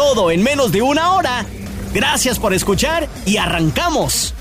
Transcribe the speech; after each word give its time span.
Todo 0.00 0.30
en 0.30 0.42
menos 0.42 0.72
de 0.72 0.80
una 0.80 1.12
hora. 1.12 1.44
Gracias 1.92 2.38
por 2.38 2.54
escuchar 2.54 3.06
y 3.26 3.36
arrancamos. 3.36 4.32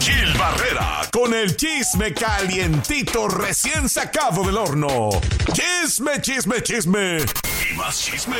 Gil 0.00 0.34
Barrera 0.36 1.02
con 1.12 1.32
el 1.32 1.56
chisme 1.56 2.12
calientito 2.12 3.28
recién 3.28 3.88
sacado 3.88 4.42
del 4.42 4.56
horno. 4.56 5.10
Chisme, 5.52 6.20
chisme, 6.20 6.60
chisme. 6.64 7.18
Y 7.70 7.74
más 7.76 7.96
chisme. 7.96 8.38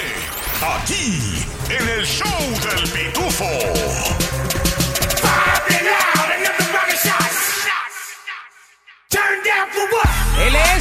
Aquí, 0.61 1.47
en 1.69 1.89
el 1.91 2.05
show 2.05 2.27
del 2.51 2.91
pitufo. 2.91 3.45
Él 5.69 5.87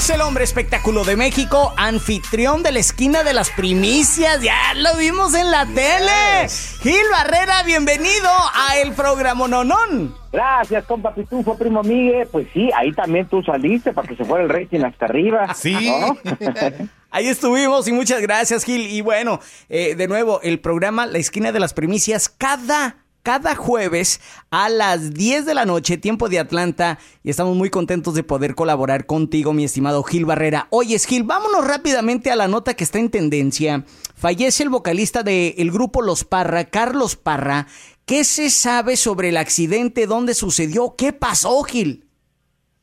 es 0.07 0.15
el 0.15 0.21
hombre 0.21 0.43
espectáculo 0.45 1.03
de 1.03 1.17
México, 1.17 1.73
anfitrión 1.75 2.63
de 2.63 2.71
la 2.71 2.79
esquina 2.79 3.23
de 3.23 3.33
las 3.33 3.49
primicias. 3.49 4.41
Ya 4.41 4.73
lo 4.75 4.95
vimos 4.97 5.33
en 5.33 5.51
la 5.51 5.65
tele. 5.65 6.47
Gil 6.81 7.03
Barrera, 7.11 7.63
bienvenido 7.63 8.29
a 8.29 8.77
el 8.77 8.93
programa 8.93 9.47
Nonón. 9.47 10.15
Gracias, 10.31 10.85
compa 10.85 11.13
Pitufo, 11.13 11.57
primo 11.57 11.83
Miguel. 11.83 12.27
Pues 12.31 12.47
sí, 12.53 12.69
ahí 12.75 12.93
también 12.93 13.27
tú 13.27 13.41
saliste 13.43 13.91
para 13.91 14.07
que 14.07 14.15
se 14.15 14.23
fuera 14.23 14.45
el 14.45 14.49
rating 14.49 14.81
hasta 14.81 15.05
arriba. 15.05 15.53
Sí. 15.53 15.75
Ahí 17.09 17.27
estuvimos 17.27 17.87
y 17.87 17.93
muchas 17.93 18.21
gracias, 18.21 18.63
Gil. 18.63 18.87
Y 18.87 19.01
bueno, 19.01 19.39
eh, 19.69 19.95
de 19.95 20.07
nuevo, 20.07 20.41
el 20.41 20.59
programa 20.59 21.05
La 21.05 21.17
Esquina 21.17 21.51
de 21.51 21.59
las 21.59 21.73
Primicias, 21.73 22.29
cada 22.29 22.97
cada 23.23 23.55
jueves 23.55 24.21
a 24.51 24.69
las 24.69 25.13
10 25.13 25.45
de 25.45 25.53
la 25.53 25.65
noche, 25.65 25.97
tiempo 25.97 26.29
de 26.29 26.39
Atlanta, 26.39 26.97
y 27.23 27.29
estamos 27.29 27.55
muy 27.55 27.69
contentos 27.69 28.13
de 28.13 28.23
poder 28.23 28.55
colaborar 28.55 29.05
contigo, 29.05 29.53
mi 29.53 29.63
estimado 29.63 30.03
Gil 30.03 30.25
Barrera. 30.25 30.67
Oye, 30.69 30.97
Gil, 30.99 31.23
vámonos 31.23 31.67
rápidamente 31.67 32.31
a 32.31 32.35
la 32.35 32.47
nota 32.47 32.73
que 32.73 32.83
está 32.83 32.99
en 32.99 33.11
tendencia. 33.11 33.83
Fallece 34.15 34.63
el 34.63 34.69
vocalista 34.69 35.23
del 35.23 35.71
grupo 35.71 36.01
Los 36.01 36.23
Parra, 36.23 36.65
Carlos 36.65 37.15
Parra. 37.15 37.67
¿Qué 38.05 38.23
se 38.23 38.49
sabe 38.49 38.95
sobre 38.95 39.29
el 39.29 39.37
accidente? 39.37 40.07
¿Dónde 40.07 40.33
sucedió? 40.33 40.95
¿Qué 40.97 41.11
pasó, 41.13 41.61
Gil? 41.63 42.05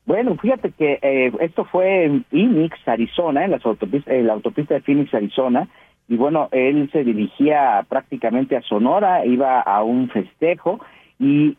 Bueno, 0.06 0.36
fíjate 0.36 0.72
que 0.72 0.98
eh, 1.00 1.32
esto 1.40 1.64
fue 1.64 2.05
en 2.05 2.24
Phoenix, 2.24 2.77
Arizona, 2.86 3.44
en, 3.44 3.52
las 3.52 3.62
en 4.06 4.27
la 4.27 4.34
autopista 4.34 4.74
de 4.74 4.82
Phoenix, 4.82 5.14
Arizona 5.14 5.68
y 6.08 6.16
bueno, 6.16 6.48
él 6.52 6.91
se 6.92 7.02
dirigía 7.02 7.84
prácticamente 7.88 8.56
a 8.56 8.62
Sonora, 8.62 9.24
iba 9.24 9.60
a 9.60 9.83
un 9.83 10.08
festejo 10.11 10.80
y 11.19 11.56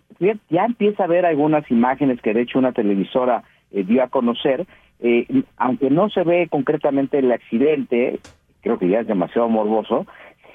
ya 0.49 0.65
empieza 0.65 1.03
a 1.03 1.07
ver 1.07 1.25
algunas 1.25 1.69
imágenes 1.71 2.21
que 2.21 2.33
de 2.33 2.41
hecho 2.41 2.59
una 2.59 2.71
televisora 2.71 3.43
eh, 3.71 3.83
dio 3.83 4.03
a 4.03 4.07
conocer, 4.07 4.65
eh, 4.99 5.25
aunque 5.57 5.89
no 5.89 6.09
se 6.09 6.23
ve 6.23 6.47
concretamente 6.49 7.19
el 7.19 7.31
accidente, 7.31 8.19
creo 8.61 8.77
que 8.77 8.87
ya 8.87 8.99
es 8.99 9.07
demasiado 9.07 9.49
morboso, 9.49 10.05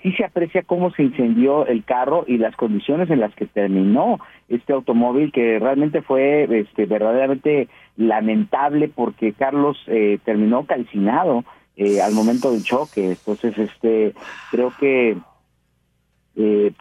sí 0.03 0.13
se 0.13 0.25
aprecia 0.25 0.63
cómo 0.63 0.91
se 0.93 1.03
incendió 1.03 1.67
el 1.67 1.85
carro 1.85 2.25
y 2.27 2.39
las 2.39 2.57
condiciones 2.57 3.11
en 3.11 3.21
las 3.21 3.35
que 3.35 3.47
terminó 3.47 4.19
este 4.49 4.73
automóvil 4.73 5.33
que 5.33 5.59
realmente 5.59 6.03
fue 6.03 6.45
este, 6.61 6.87
verdaderamente 6.87 7.69
lamentable 7.97 8.89
porque 8.89 9.33
Carlos 9.33 9.79
eh, 9.87 10.19
terminó 10.25 10.65
calcinado 10.65 11.45
eh, 11.83 12.03
al 12.03 12.13
momento 12.13 12.53
del 12.53 12.63
choque. 12.63 13.13
Entonces, 13.13 13.57
este, 13.57 14.13
creo 14.51 14.71
que 14.79 15.17
eh, 16.37 16.73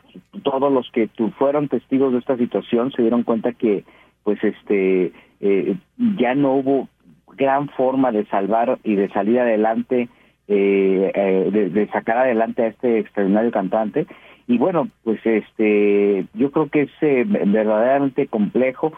todos 0.44 0.74
los 0.74 0.92
que 0.92 1.08
tu, 1.08 1.30
fueron 1.32 1.70
testigos 1.70 2.12
de 2.12 2.20
esta 2.20 2.36
situación 2.36 2.92
se 2.92 3.04
dieron 3.04 3.24
cuenta 3.24 3.54
que, 3.54 3.86
pues, 4.24 4.44
este, 4.44 5.14
eh, 5.40 5.78
ya 6.18 6.36
no 6.36 6.56
hubo 6.56 6.90
gran 7.38 7.70
forma 7.70 8.12
de 8.12 8.26
salvar 8.26 8.78
y 8.84 8.96
de 8.96 9.08
salir 9.08 9.40
adelante, 9.40 10.10
de, 10.48 11.70
de, 11.74 11.88
sacar 11.94 12.18
adelante 12.18 12.64
a 12.64 12.68
este 12.68 13.00
extraordinario 13.00 13.52
cantante. 13.52 14.06
Y 14.48 14.58
bueno, 14.58 14.90
pues, 15.06 15.26
este, 15.26 16.26
yo 16.34 16.52
creo 16.52 16.68
que 16.68 16.82
es 16.82 16.92
verdaderamente 17.00 18.28
complejo 18.28 18.92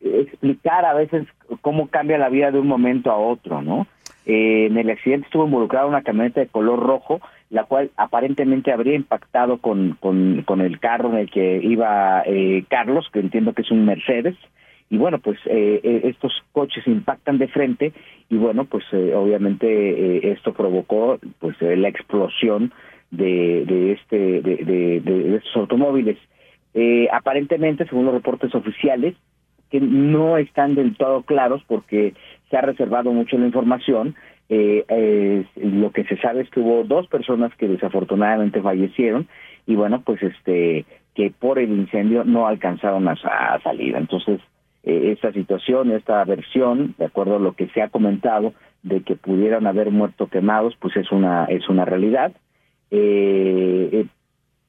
explicar 0.00 0.84
a 0.84 0.94
veces 0.94 1.28
cómo 1.60 1.86
cambia 1.86 2.18
la 2.18 2.28
vida 2.28 2.50
de 2.50 2.58
un 2.58 2.66
momento 2.66 3.12
a 3.12 3.18
otro, 3.18 3.62
¿no? 3.62 3.86
Eh, 4.24 4.66
en 4.66 4.76
el 4.76 4.90
accidente 4.90 5.26
estuvo 5.26 5.46
involucrada 5.46 5.86
una 5.86 6.02
camioneta 6.02 6.40
de 6.40 6.46
color 6.46 6.80
rojo, 6.80 7.20
la 7.50 7.64
cual 7.64 7.90
aparentemente 7.96 8.72
habría 8.72 8.94
impactado 8.94 9.58
con, 9.58 9.96
con, 10.00 10.60
el 10.60 10.78
carro 10.78 11.10
en 11.10 11.18
el 11.18 11.30
que 11.30 11.60
iba 11.62 12.22
eh, 12.26 12.64
Carlos, 12.68 13.08
que 13.12 13.20
entiendo 13.20 13.52
que 13.52 13.62
es 13.62 13.70
un 13.70 13.84
Mercedes. 13.84 14.36
Y 14.90 14.98
bueno, 14.98 15.18
pues 15.18 15.38
eh, 15.46 16.02
estos 16.04 16.32
coches 16.52 16.86
impactan 16.86 17.38
de 17.38 17.48
frente 17.48 17.92
y 18.28 18.36
bueno, 18.36 18.66
pues 18.66 18.84
obviamente 18.92 20.30
esto 20.32 20.52
provocó 20.52 21.18
pues 21.38 21.56
la 21.60 21.88
explosión 21.88 22.72
de, 23.10 23.64
de 23.64 23.92
este 23.92 24.42
de, 24.42 25.00
de 25.00 25.36
estos 25.36 25.56
automóviles. 25.56 26.18
aparentemente, 27.10 27.86
según 27.86 28.04
los 28.04 28.14
reportes 28.14 28.54
oficiales, 28.54 29.14
que 29.72 29.80
no 29.80 30.36
están 30.36 30.74
del 30.74 30.94
todo 30.96 31.22
claros 31.22 31.62
porque 31.66 32.12
se 32.52 32.58
ha 32.58 32.60
reservado 32.60 33.10
mucho 33.12 33.38
la 33.38 33.46
información. 33.46 34.14
Eh, 34.50 35.46
lo 35.56 35.90
que 35.90 36.04
se 36.04 36.18
sabe 36.18 36.42
es 36.42 36.50
que 36.50 36.60
hubo 36.60 36.84
dos 36.84 37.06
personas 37.06 37.50
que 37.56 37.66
desafortunadamente 37.66 38.60
fallecieron 38.60 39.26
y 39.66 39.74
bueno, 39.74 40.02
pues 40.04 40.22
este 40.22 40.84
que 41.14 41.30
por 41.30 41.58
el 41.58 41.70
incendio 41.70 42.24
no 42.24 42.46
alcanzaron 42.46 43.08
a, 43.08 43.16
salir. 43.62 43.96
Entonces, 43.96 44.40
eh, 44.82 45.12
esta 45.12 45.32
situación, 45.32 45.92
esta 45.92 46.22
versión, 46.24 46.94
de 46.98 47.06
acuerdo 47.06 47.36
a 47.36 47.40
lo 47.40 47.52
que 47.54 47.68
se 47.68 47.80
ha 47.80 47.88
comentado, 47.88 48.52
de 48.82 49.00
que 49.00 49.16
pudieran 49.16 49.66
haber 49.66 49.90
muerto 49.90 50.26
quemados, 50.26 50.74
pues 50.78 50.94
es 50.96 51.10
una 51.10 51.46
es 51.46 51.70
una 51.70 51.86
realidad. 51.86 52.32
Eh, 52.90 54.04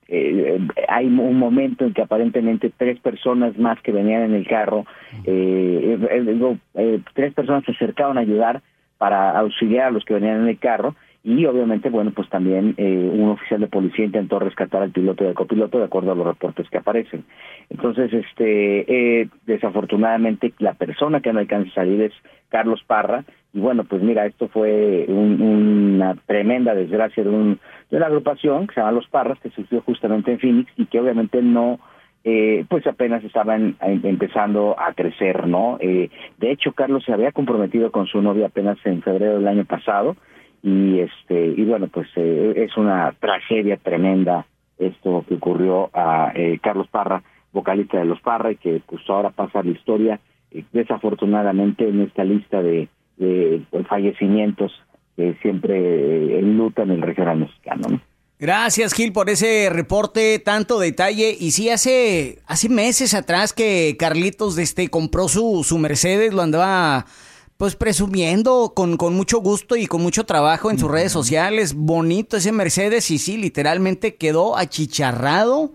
eh 0.07 0.59
hay 0.87 1.07
un 1.07 1.37
momento 1.37 1.85
en 1.85 1.93
que 1.93 2.01
aparentemente 2.01 2.71
tres 2.75 2.99
personas 2.99 3.57
más 3.57 3.81
que 3.81 3.91
venían 3.91 4.23
en 4.23 4.33
el 4.33 4.47
carro, 4.47 4.85
eh, 5.25 5.97
eh, 6.09 6.57
eh, 6.75 6.99
tres 7.13 7.33
personas 7.33 7.63
se 7.65 7.71
acercaban 7.71 8.17
a 8.17 8.21
ayudar 8.21 8.61
para 8.97 9.37
auxiliar 9.37 9.87
a 9.87 9.91
los 9.91 10.05
que 10.05 10.13
venían 10.13 10.41
en 10.41 10.47
el 10.47 10.59
carro 10.59 10.95
y 11.23 11.45
obviamente, 11.45 11.89
bueno, 11.89 12.11
pues 12.13 12.27
también 12.29 12.75
eh, 12.77 13.09
un 13.13 13.29
oficial 13.29 13.61
de 13.61 13.67
policía 13.67 14.05
intentó 14.05 14.39
rescatar 14.39 14.83
al 14.83 14.91
piloto 14.91 15.23
y 15.23 15.27
al 15.27 15.33
copiloto 15.33 15.79
de 15.79 15.85
acuerdo 15.85 16.11
a 16.11 16.15
los 16.15 16.27
reportes 16.27 16.69
que 16.69 16.77
aparecen. 16.77 17.23
Entonces, 17.69 18.11
este, 18.11 19.21
eh, 19.21 19.29
desafortunadamente 19.45 20.53
la 20.59 20.73
persona 20.73 21.21
que 21.21 21.31
no 21.31 21.39
alcanza 21.39 21.71
a 21.71 21.75
salir 21.75 22.01
es 22.01 22.13
Carlos 22.49 22.83
Parra 22.85 23.23
y 23.53 23.59
bueno, 23.59 23.83
pues 23.83 24.01
mira, 24.01 24.25
esto 24.25 24.47
fue 24.47 25.05
una 25.07 26.15
tremenda 26.25 26.73
desgracia 26.73 27.23
de, 27.23 27.29
un, 27.29 27.59
de 27.91 27.97
una 27.97 28.07
agrupación 28.07 28.67
que 28.67 28.73
se 28.73 28.81
llama 28.81 28.91
Los 28.91 29.07
Parras 29.07 29.39
que 29.39 29.51
surgió 29.51 29.81
justamente 29.81 30.31
en 30.31 30.39
Phoenix 30.39 30.71
y 30.75 30.87
que 30.87 30.99
obviamente 30.99 31.41
no 31.41 31.79
eh, 32.23 32.65
pues 32.67 32.87
apenas 32.87 33.23
estaban 33.23 33.75
empezando 33.81 34.75
a 34.79 34.93
crecer, 34.93 35.45
¿no? 35.45 35.77
Eh, 35.81 36.09
de 36.37 36.51
hecho, 36.51 36.71
Carlos 36.71 37.03
se 37.05 37.13
había 37.13 37.31
comprometido 37.31 37.91
con 37.91 38.07
su 38.07 38.21
novia 38.21 38.47
apenas 38.47 38.77
en 38.85 39.01
febrero 39.01 39.35
del 39.35 39.47
año 39.47 39.65
pasado 39.65 40.15
y 40.63 41.01
este 41.01 41.47
y 41.47 41.63
bueno 41.65 41.87
pues 41.89 42.07
eh, 42.15 42.53
es 42.55 42.75
una 42.77 43.13
tragedia 43.19 43.77
tremenda 43.77 44.45
esto 44.79 45.25
que 45.27 45.35
ocurrió 45.35 45.89
a 45.93 46.31
eh, 46.33 46.57
Carlos 46.63 46.87
Parra 46.87 47.21
vocalista 47.51 47.99
de 47.99 48.05
los 48.05 48.21
Parra 48.21 48.53
y 48.53 48.55
que 48.55 48.81
pues 48.87 49.01
ahora 49.09 49.29
pasa 49.29 49.61
la 49.61 49.71
historia 49.71 50.19
eh, 50.51 50.63
desafortunadamente 50.71 51.87
en 51.87 52.01
esta 52.01 52.23
lista 52.23 52.61
de, 52.61 52.87
de, 53.17 53.61
fallecimientos 53.89 54.71
que 55.17 55.35
siempre 55.41 56.39
enlutan 56.39 56.89
el 56.91 57.01
regional 57.01 57.39
mexicano 57.39 57.99
Gracias 58.39 58.93
Gil 58.93 59.13
por 59.13 59.29
ese 59.29 59.69
reporte, 59.71 60.37
tanto 60.37 60.77
detalle. 60.77 61.33
Y 61.39 61.51
sí, 61.51 61.69
hace, 61.69 62.39
hace 62.45 62.67
meses 62.67 63.13
atrás 63.13 63.53
que 63.53 63.95
Carlitos 63.97 64.57
este, 64.57 64.89
compró 64.89 65.29
su, 65.29 65.63
su 65.63 65.77
Mercedes, 65.77 66.33
lo 66.33 66.41
andaba 66.41 67.05
pues 67.63 67.77
presumiendo 67.77 68.73
con, 68.75 68.97
con 68.97 69.15
mucho 69.15 69.39
gusto 69.39 69.77
y 69.77 69.85
con 69.85 70.01
mucho 70.01 70.25
trabajo 70.25 70.69
en 70.69 70.77
sus 70.77 70.91
redes 70.91 71.13
sociales. 71.13 71.73
Bonito 71.73 72.35
ese 72.35 72.51
Mercedes 72.51 73.09
y 73.09 73.17
sí, 73.17 73.37
literalmente 73.37 74.17
quedó 74.17 74.57
achicharrado, 74.57 75.71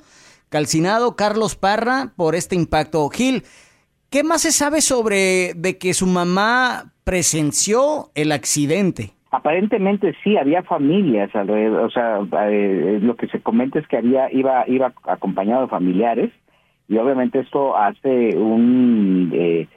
calcinado 0.51 1.17
Carlos 1.17 1.57
Parra 1.57 2.13
por 2.15 2.35
este 2.35 2.57
impacto. 2.57 3.09
Gil, 3.09 3.43
¿qué 4.11 4.23
más 4.23 4.43
se 4.43 4.53
sabe 4.53 4.83
sobre 4.83 5.55
de 5.57 5.79
que 5.79 5.95
su 5.95 6.07
mamá 6.07 6.93
presenció 7.05 8.11
el 8.15 8.33
accidente? 8.33 9.13
Aparentemente 9.31 10.15
sí, 10.23 10.37
había 10.37 10.63
familias 10.65 11.35
alrededor, 11.35 11.85
o 11.85 11.91
sea, 11.91 12.19
eh, 12.51 12.99
lo 13.01 13.17
que 13.17 13.29
se 13.29 13.41
comenta 13.41 13.79
es 13.79 13.89
que 13.89 13.97
había 13.97 14.31
iba 14.31 14.69
iba 14.69 14.93
acompañado 15.05 15.63
de 15.63 15.69
familiares 15.69 16.31
y 16.87 16.99
obviamente 16.99 17.41
esto 17.41 17.75
hace 17.79 18.37
un 18.37 19.31
eh, 19.33 19.69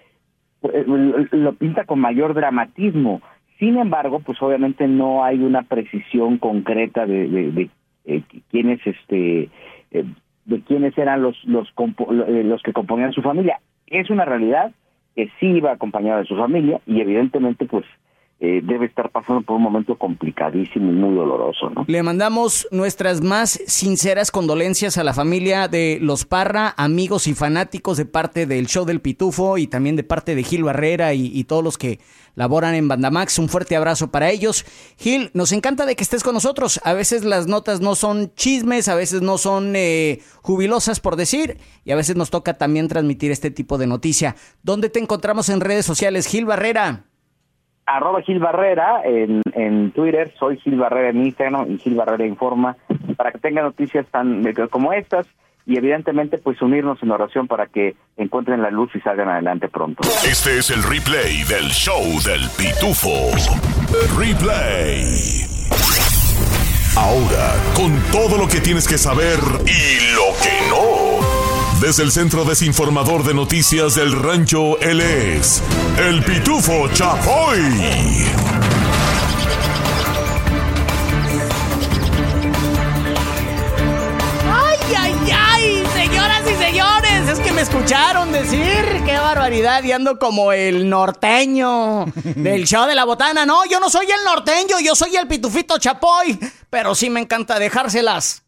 lo 0.61 1.53
pinta 1.53 1.85
con 1.85 1.99
mayor 1.99 2.33
dramatismo. 2.33 3.21
Sin 3.59 3.77
embargo, 3.77 4.19
pues 4.19 4.41
obviamente 4.41 4.87
no 4.87 5.23
hay 5.23 5.39
una 5.39 5.63
precisión 5.63 6.37
concreta 6.37 7.05
de, 7.05 7.27
de, 7.27 7.69
eh, 8.05 8.23
quiénes 8.49 8.79
este 8.85 9.49
de 9.91 10.61
quiénes 10.61 10.97
eran 10.97 11.21
los 11.21 11.43
los 11.45 11.71
los 11.77 12.63
que 12.63 12.73
componían 12.73 13.13
su 13.13 13.21
familia. 13.21 13.59
Es 13.87 14.09
una 14.09 14.25
realidad 14.25 14.71
que 15.15 15.29
sí 15.39 15.47
iba 15.47 15.71
acompañado 15.71 16.19
de 16.19 16.25
su 16.25 16.35
familia 16.35 16.79
y 16.85 17.01
evidentemente 17.01 17.65
pues 17.65 17.85
eh, 18.43 18.59
debe 18.63 18.87
estar 18.87 19.11
pasando 19.11 19.43
por 19.43 19.57
un 19.57 19.61
momento 19.61 19.95
complicadísimo 19.99 20.89
y 20.89 20.95
muy 20.95 21.13
doloroso, 21.13 21.69
¿no? 21.69 21.85
Le 21.87 22.01
mandamos 22.01 22.67
nuestras 22.71 23.21
más 23.21 23.61
sinceras 23.67 24.31
condolencias 24.31 24.97
a 24.97 25.03
la 25.03 25.13
familia 25.13 25.67
de 25.67 25.99
los 26.01 26.25
Parra, 26.25 26.73
amigos 26.75 27.27
y 27.27 27.35
fanáticos 27.35 27.97
de 27.97 28.07
parte 28.07 28.47
del 28.47 28.65
show 28.65 28.83
del 28.83 28.99
Pitufo 28.99 29.59
y 29.59 29.67
también 29.67 29.95
de 29.95 30.03
parte 30.03 30.33
de 30.33 30.41
Gil 30.41 30.63
Barrera 30.63 31.13
y, 31.13 31.43
todos 31.43 31.63
los 31.63 31.77
que 31.77 31.99
laboran 32.33 32.73
en 32.73 32.87
Bandamax. 32.87 33.37
Un 33.37 33.47
fuerte 33.47 33.75
abrazo 33.75 34.09
para 34.09 34.31
ellos. 34.31 34.65
Gil, 34.97 35.29
nos 35.35 35.51
encanta 35.51 35.85
de 35.85 35.95
que 35.95 36.01
estés 36.01 36.23
con 36.23 36.33
nosotros. 36.33 36.81
A 36.83 36.93
veces 36.93 37.23
las 37.23 37.45
notas 37.45 37.79
no 37.79 37.93
son 37.93 38.33
chismes, 38.33 38.87
a 38.87 38.95
veces 38.95 39.21
no 39.21 39.37
son 39.37 39.75
eh, 39.75 40.19
jubilosas 40.41 40.99
por 40.99 41.15
decir, 41.15 41.59
y 41.85 41.91
a 41.91 41.95
veces 41.95 42.15
nos 42.15 42.31
toca 42.31 42.57
también 42.57 42.87
transmitir 42.87 43.29
este 43.29 43.51
tipo 43.51 43.77
de 43.77 43.85
noticia. 43.85 44.35
¿Dónde 44.63 44.89
te 44.89 44.97
encontramos 44.97 45.49
en 45.49 45.61
redes 45.61 45.85
sociales, 45.85 46.25
Gil 46.25 46.45
Barrera? 46.45 47.05
Arroba 47.85 48.21
Gil 48.21 48.39
Barrera 48.39 49.01
en, 49.03 49.41
en 49.53 49.91
Twitter, 49.91 50.33
soy 50.39 50.57
Gil 50.57 50.77
Barrera 50.77 51.09
en 51.09 51.25
Instagram 51.25 51.71
y 51.71 51.77
Gil 51.77 51.95
Barrera 51.95 52.25
Informa, 52.25 52.77
para 53.17 53.31
que 53.31 53.39
tenga 53.39 53.61
noticias 53.61 54.05
tan 54.07 54.43
como 54.69 54.93
estas 54.93 55.27
y 55.65 55.77
evidentemente 55.77 56.37
pues 56.37 56.61
unirnos 56.61 57.01
en 57.03 57.11
oración 57.11 57.47
para 57.47 57.67
que 57.67 57.95
encuentren 58.17 58.61
la 58.61 58.71
luz 58.71 58.89
y 58.95 58.99
salgan 59.01 59.29
adelante 59.29 59.67
pronto. 59.69 60.01
Este 60.27 60.57
es 60.57 60.69
el 60.69 60.83
replay 60.83 61.43
del 61.43 61.69
show 61.69 62.03
del 62.25 62.49
pitufo. 62.57 63.31
Replay. 64.17 65.51
Ahora, 66.97 67.55
con 67.75 67.97
todo 68.11 68.37
lo 68.37 68.47
que 68.47 68.59
tienes 68.59 68.87
que 68.87 68.97
saber 68.97 69.39
y 69.65 70.15
lo 70.15 70.33
que. 70.41 70.60
Desde 71.81 72.03
el 72.03 72.11
Centro 72.11 72.45
Desinformador 72.45 73.23
de 73.23 73.33
Noticias 73.33 73.95
del 73.95 74.11
Rancho, 74.11 74.79
él 74.81 75.01
es 75.01 75.63
el 75.97 76.23
Pitufo 76.23 76.87
Chapoy. 76.89 77.57
¡Ay, 84.47 84.77
ay, 84.95 85.15
ay! 85.35 85.83
Señoras 85.95 86.43
y 86.45 86.63
señores, 86.63 87.29
es 87.29 87.39
que 87.39 87.51
me 87.51 87.61
escucharon 87.61 88.31
decir. 88.31 89.01
¡Qué 89.03 89.17
barbaridad! 89.17 89.83
Y 89.83 89.91
ando 89.91 90.19
como 90.19 90.51
el 90.51 90.87
norteño 90.87 92.05
del 92.23 92.67
show 92.67 92.85
de 92.85 92.93
la 92.93 93.05
botana. 93.05 93.43
No, 93.47 93.65
yo 93.65 93.79
no 93.79 93.89
soy 93.89 94.05
el 94.05 94.23
norteño, 94.23 94.79
yo 94.79 94.93
soy 94.93 95.15
el 95.15 95.27
Pitufito 95.27 95.79
Chapoy. 95.79 96.39
Pero 96.69 96.93
sí 96.93 97.09
me 97.09 97.21
encanta 97.21 97.57
dejárselas 97.57 98.43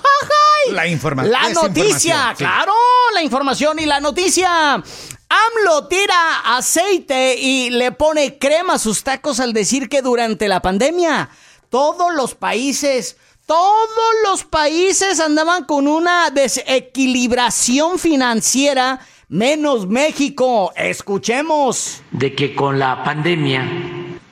La 0.72 0.86
información. 0.86 1.32
La 1.32 1.48
noticia, 1.50 2.34
claro, 2.36 2.72
la 3.14 3.22
información 3.22 3.78
y 3.78 3.86
la 3.86 4.00
noticia. 4.00 4.82
AMLO 5.28 5.88
tira 5.88 6.56
aceite 6.56 7.36
y 7.38 7.70
le 7.70 7.92
pone 7.92 8.38
crema 8.38 8.74
a 8.74 8.78
sus 8.78 9.02
tacos 9.04 9.40
al 9.40 9.52
decir 9.52 9.88
que 9.88 10.00
durante 10.00 10.48
la 10.48 10.60
pandemia 10.60 11.28
todos 11.68 12.14
los 12.14 12.34
países, 12.34 13.18
todos 13.46 14.14
los 14.24 14.44
países 14.44 15.20
andaban 15.20 15.64
con 15.64 15.86
una 15.86 16.30
desequilibración 16.30 17.98
financiera, 17.98 19.00
menos 19.28 19.86
México. 19.86 20.72
Escuchemos. 20.74 22.02
De 22.10 22.34
que 22.34 22.54
con 22.54 22.78
la 22.78 23.04
pandemia 23.04 23.68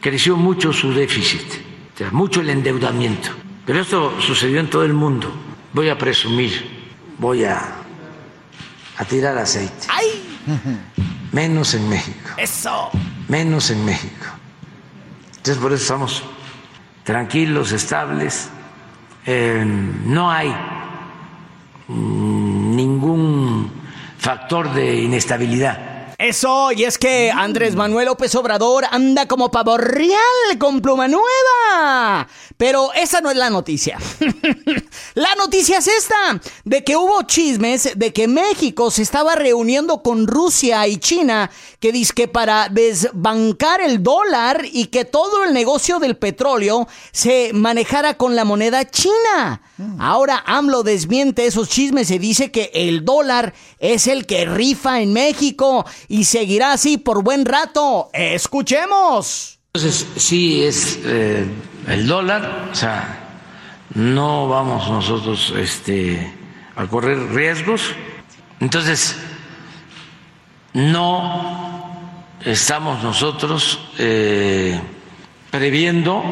creció 0.00 0.36
mucho 0.36 0.72
su 0.72 0.94
déficit, 0.94 1.46
mucho 2.10 2.40
el 2.40 2.48
endeudamiento. 2.48 3.30
Pero 3.66 3.80
esto 3.80 4.14
sucedió 4.20 4.60
en 4.60 4.70
todo 4.70 4.84
el 4.84 4.94
mundo 4.94 5.45
voy 5.76 5.90
a 5.90 5.98
presumir, 5.98 6.86
voy 7.18 7.44
a, 7.44 7.60
a 8.96 9.04
tirar 9.04 9.36
aceite. 9.36 9.86
¡Ay! 9.90 10.38
Menos 11.32 11.74
en 11.74 11.86
México. 11.86 12.30
Eso. 12.38 12.88
Menos 13.28 13.68
en 13.68 13.84
México. 13.84 14.24
Entonces 15.36 15.58
por 15.58 15.74
eso 15.74 15.82
estamos 15.82 16.22
tranquilos, 17.04 17.72
estables. 17.72 18.48
Eh, 19.26 19.62
no 19.66 20.30
hay 20.30 20.56
ningún 21.88 23.70
factor 24.16 24.72
de 24.72 25.02
inestabilidad 25.02 25.95
eso, 26.18 26.72
y 26.72 26.84
es 26.84 26.98
que 26.98 27.30
Andrés 27.30 27.74
Manuel 27.74 28.06
López 28.06 28.34
Obrador 28.34 28.84
anda 28.90 29.26
como 29.26 29.50
pavo 29.50 29.76
real 29.76 30.16
con 30.58 30.80
pluma 30.80 31.08
nueva. 31.08 32.28
Pero 32.56 32.92
esa 32.94 33.20
no 33.20 33.30
es 33.30 33.36
la 33.36 33.50
noticia. 33.50 33.98
la 35.14 35.34
noticia 35.34 35.78
es 35.78 35.88
esta, 35.88 36.40
de 36.64 36.84
que 36.84 36.96
hubo 36.96 37.22
chismes 37.22 37.90
de 37.96 38.12
que 38.12 38.28
México 38.28 38.90
se 38.90 39.02
estaba 39.02 39.34
reuniendo 39.34 40.02
con 40.02 40.26
Rusia 40.26 40.86
y 40.86 40.98
China, 40.98 41.50
que 41.80 41.96
que 42.14 42.28
para 42.28 42.68
desbancar 42.68 43.80
el 43.80 44.02
dólar 44.02 44.64
y 44.70 44.86
que 44.86 45.04
todo 45.04 45.44
el 45.44 45.54
negocio 45.54 45.98
del 45.98 46.16
petróleo 46.16 46.86
se 47.12 47.52
manejara 47.52 48.14
con 48.14 48.36
la 48.36 48.44
moneda 48.44 48.88
china. 48.90 49.62
Mm. 49.78 50.00
Ahora 50.00 50.42
AMLO 50.46 50.82
desmiente 50.82 51.46
esos 51.46 51.68
chismes 51.68 52.10
y 52.10 52.18
dice 52.18 52.50
que 52.50 52.70
el 52.74 53.04
dólar 53.04 53.54
es 53.78 54.06
el 54.06 54.26
que 54.26 54.44
rifa 54.44 55.00
en 55.00 55.12
México 55.12 55.86
y 56.08 56.24
seguirá 56.24 56.72
así 56.72 56.98
por 56.98 57.22
buen 57.22 57.44
rato. 57.44 58.10
Escuchemos. 58.12 59.58
Entonces, 59.74 60.06
sí 60.16 60.64
es 60.64 61.00
eh, 61.04 61.46
el 61.88 62.06
dólar, 62.06 62.70
o 62.72 62.74
sea, 62.74 63.26
no 63.94 64.48
vamos 64.48 64.88
nosotros 64.88 65.52
este, 65.58 66.32
a 66.74 66.86
correr 66.86 67.18
riesgos. 67.32 67.92
Entonces, 68.60 69.16
no 70.72 72.10
estamos 72.44 73.02
nosotros 73.02 73.78
eh, 73.98 74.80
previendo 75.50 76.22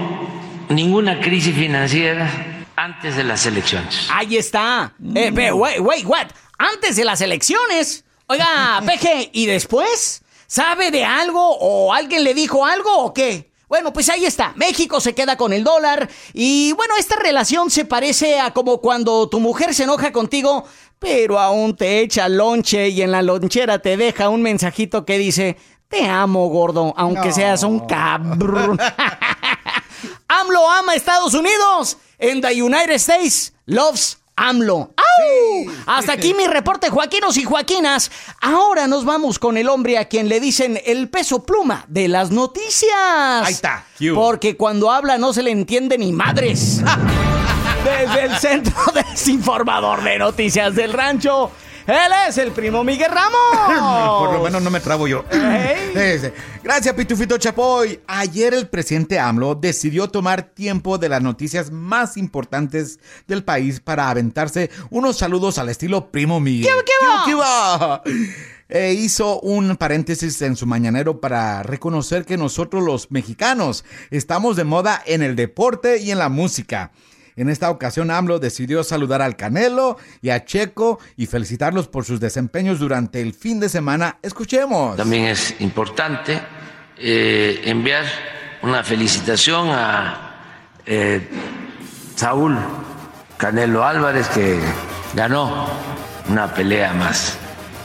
ninguna 0.69 1.21
crisis 1.21 1.55
financiera 1.55 2.31
antes 2.77 3.17
de 3.17 3.25
las 3.25 3.47
elecciones. 3.47 4.09
Ahí 4.11 4.37
está. 4.37 4.93
Eh, 5.15 5.31
wait, 5.53 5.81
wait, 5.81 6.05
what? 6.05 6.27
Antes 6.59 6.97
de 6.97 7.05
las 7.05 7.21
elecciones. 7.21 8.04
Oiga, 8.27 8.83
Peje, 8.87 9.29
¿y 9.33 9.45
después? 9.45 10.23
¿Sabe 10.47 10.91
de 10.91 11.05
algo 11.05 11.41
o 11.59 11.93
alguien 11.93 12.25
le 12.25 12.33
dijo 12.33 12.65
algo 12.65 12.91
o 12.99 13.13
qué? 13.13 13.51
Bueno, 13.69 13.93
pues 13.93 14.09
ahí 14.09 14.25
está. 14.25 14.53
México 14.57 14.99
se 15.01 15.15
queda 15.15 15.37
con 15.37 15.53
el 15.53 15.63
dólar. 15.63 16.09
Y 16.33 16.73
bueno, 16.73 16.95
esta 16.99 17.17
relación 17.17 17.71
se 17.71 17.85
parece 17.85 18.41
a 18.41 18.53
como 18.53 18.81
cuando 18.81 19.29
tu 19.29 19.41
mujer 19.41 19.75
se 19.75 19.83
enoja 19.83 20.11
contigo, 20.11 20.65
pero 20.99 21.39
aún 21.39 21.77
te 21.77 22.01
echa 22.01 22.29
lonche 22.29 22.89
y 22.89 23.03
en 23.03 23.11
la 23.11 23.21
lonchera 23.21 23.81
te 23.81 23.97
deja 23.99 24.31
un 24.31 24.41
mensajito 24.41 25.05
que 25.05 25.19
dice: 25.19 25.59
Te 25.89 26.07
amo, 26.07 26.49
gordo, 26.49 26.95
aunque 26.97 27.31
seas 27.33 27.63
un 27.63 27.81
cabrón. 27.81 28.79
AMLO 30.29 30.71
ama 30.71 30.95
Estados 30.95 31.35
Unidos. 31.35 31.99
En 32.19 32.41
the 32.41 32.63
United 32.63 32.95
States 32.95 33.53
loves 33.67 34.19
AMLO. 34.37 34.95
¡Au! 34.97 35.73
Hasta 35.87 36.13
aquí 36.13 36.35
mi 36.35 36.47
reporte, 36.47 36.91
Joaquinos 36.91 37.37
y 37.37 37.45
Joaquinas. 37.45 38.11
Ahora 38.41 38.87
nos 38.87 39.05
vamos 39.05 39.39
con 39.39 39.57
el 39.57 39.69
hombre 39.69 39.99
a 39.99 40.07
quien 40.07 40.29
le 40.29 40.41
dicen 40.41 40.81
el 40.85 41.09
peso 41.09 41.45
pluma 41.45 41.85
de 41.89 42.09
las 42.09 42.31
noticias. 42.31 42.93
Ahí 43.43 43.53
está. 43.53 43.85
Porque 44.15 44.57
cuando 44.57 44.91
habla 44.91 45.19
no 45.19 45.33
se 45.33 45.43
le 45.43 45.51
entiende 45.51 45.99
ni 45.99 46.13
madres. 46.13 46.83
Desde 47.85 48.25
el 48.25 48.37
Centro 48.39 48.75
Desinformador 48.95 50.03
de 50.03 50.19
Noticias 50.19 50.75
del 50.75 50.93
Rancho. 50.93 51.51
Él 51.87 52.13
es 52.29 52.39
el 52.39 52.51
primo 52.53 52.83
Miguel 52.83 53.11
Ramos. 53.11 54.19
Por 54.27 54.33
lo 54.33 54.43
menos 54.43 54.63
no 54.63 54.71
me 54.71 54.81
trabo 54.81 55.07
yo. 55.07 55.25
Gracias, 56.63 56.95
Pitufito 56.95 57.37
Chapoy. 57.37 58.01
Ayer 58.07 58.55
el 58.55 58.69
presidente 58.69 59.19
AMLO 59.19 59.55
decidió 59.55 60.09
tomar 60.09 60.43
tiempo 60.43 60.97
de 60.97 61.11
las 61.11 61.21
noticias 61.21 61.71
más 61.71 62.17
importantes 62.17 63.01
del 63.27 63.45
país 63.45 63.81
para 63.81 64.09
aventarse 64.09 64.71
unos 64.89 65.19
saludos 65.19 65.59
al 65.59 65.69
estilo 65.69 66.11
primo 66.11 66.41
Miguel. 66.41 66.73
¿Qué, 66.87 66.93
qué 67.27 67.35
va? 67.35 68.03
E 68.67 68.95
hizo 68.95 69.41
un 69.41 69.77
paréntesis 69.77 70.41
en 70.41 70.57
su 70.57 70.67
mañanero 70.67 71.21
para 71.21 71.63
reconocer 71.63 72.25
que 72.25 72.39
nosotros 72.39 72.83
los 72.83 73.11
mexicanos 73.11 73.85
estamos 74.11 74.57
de 74.57 74.65
moda 74.65 75.03
en 75.05 75.23
el 75.23 75.37
deporte 75.37 75.99
y 75.99 76.11
en 76.11 76.19
la 76.19 76.31
música. 76.31 76.91
En 77.37 77.49
esta 77.49 77.71
ocasión 77.71 78.11
AMLO 78.11 78.39
decidió 78.39 78.85
saludar 78.85 79.23
al 79.23 79.37
Canelo 79.37 79.99
y 80.23 80.31
a 80.31 80.45
Checo 80.45 81.01
y 81.17 81.27
felicitarlos 81.27 81.89
por 81.89 82.05
sus 82.05 82.21
desempeños 82.21 82.79
durante 82.79 83.21
el 83.21 83.35
fin 83.35 83.61
de 83.61 83.69
semana. 83.69 84.19
Escuchemos. 84.23 84.97
También 84.97 85.25
es 85.25 85.61
importante 85.61 86.41
eh, 86.97 87.63
enviar 87.65 88.05
una 88.63 88.85
felicitación 88.85 89.69
a 89.71 90.35
eh, 90.87 91.29
Saúl 92.15 92.57
Canelo 93.37 93.85
Álvarez 93.85 94.29
que 94.29 94.59
ganó 95.15 95.69
una 96.29 96.55
pelea 96.55 96.93
más. 96.95 97.37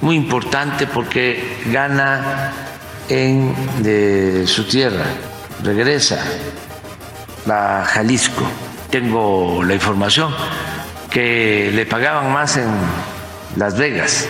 Muy 0.01 0.15
importante 0.15 0.88
porque 0.88 1.58
gana 1.72 2.53
en 3.10 4.48
su 4.48 4.63
tierra, 4.65 5.06
regresa 5.63 6.24
a 7.48 7.84
Jalisco. 7.86 8.44
Tengo 8.89 9.63
la 9.63 9.75
información 9.75 10.34
que 11.10 11.72
le 11.74 11.86
pagaban 11.86 12.31
más 12.31 12.58
en 12.58 12.69
Las 13.55 13.77
Vegas, 13.77 14.27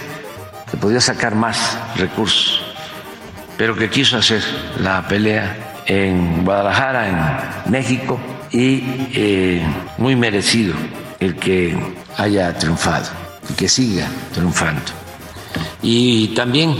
que 0.69 0.77
podía 0.77 0.99
sacar 0.99 1.35
más 1.35 1.77
recursos, 1.95 2.61
pero 3.57 3.75
que 3.75 3.89
quiso 3.89 4.17
hacer 4.17 4.43
la 4.81 5.07
pelea 5.07 5.81
en 5.85 6.43
Guadalajara, 6.43 7.63
en 7.65 7.71
México, 7.71 8.19
y 8.51 8.83
eh, 9.13 9.63
muy 9.97 10.15
merecido 10.15 10.73
el 11.19 11.35
que 11.35 11.77
haya 12.17 12.57
triunfado 12.57 13.07
y 13.49 13.53
que 13.53 13.69
siga 13.69 14.07
triunfando. 14.33 14.81
Y 15.81 16.29
también 16.29 16.75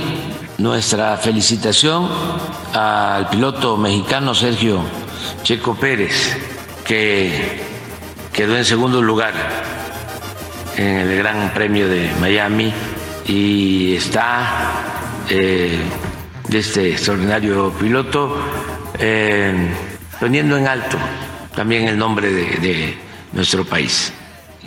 nuestra 0.57 1.15
felicitación 1.17 2.09
al 2.73 3.29
piloto 3.29 3.77
mexicano 3.77 4.35
Sergio 4.35 4.81
Checo 5.43 5.75
Pérez, 5.75 6.37
que 6.85 7.68
quedó 8.39 8.55
en 8.55 8.63
segundo 8.63 9.01
lugar 9.01 9.33
en 10.77 10.95
el 10.95 11.17
Gran 11.17 11.53
Premio 11.53 11.89
de 11.89 12.09
Miami 12.21 12.73
y 13.27 13.97
está 13.97 15.25
eh, 15.29 15.77
de 16.47 16.59
este 16.59 16.91
extraordinario 16.91 17.73
piloto 17.77 18.41
eh, 18.97 19.53
poniendo 20.21 20.55
en 20.55 20.69
alto 20.69 20.97
también 21.53 21.89
el 21.89 21.97
nombre 21.97 22.31
de, 22.31 22.97
nuestro 23.33 23.65
país. 23.65 24.13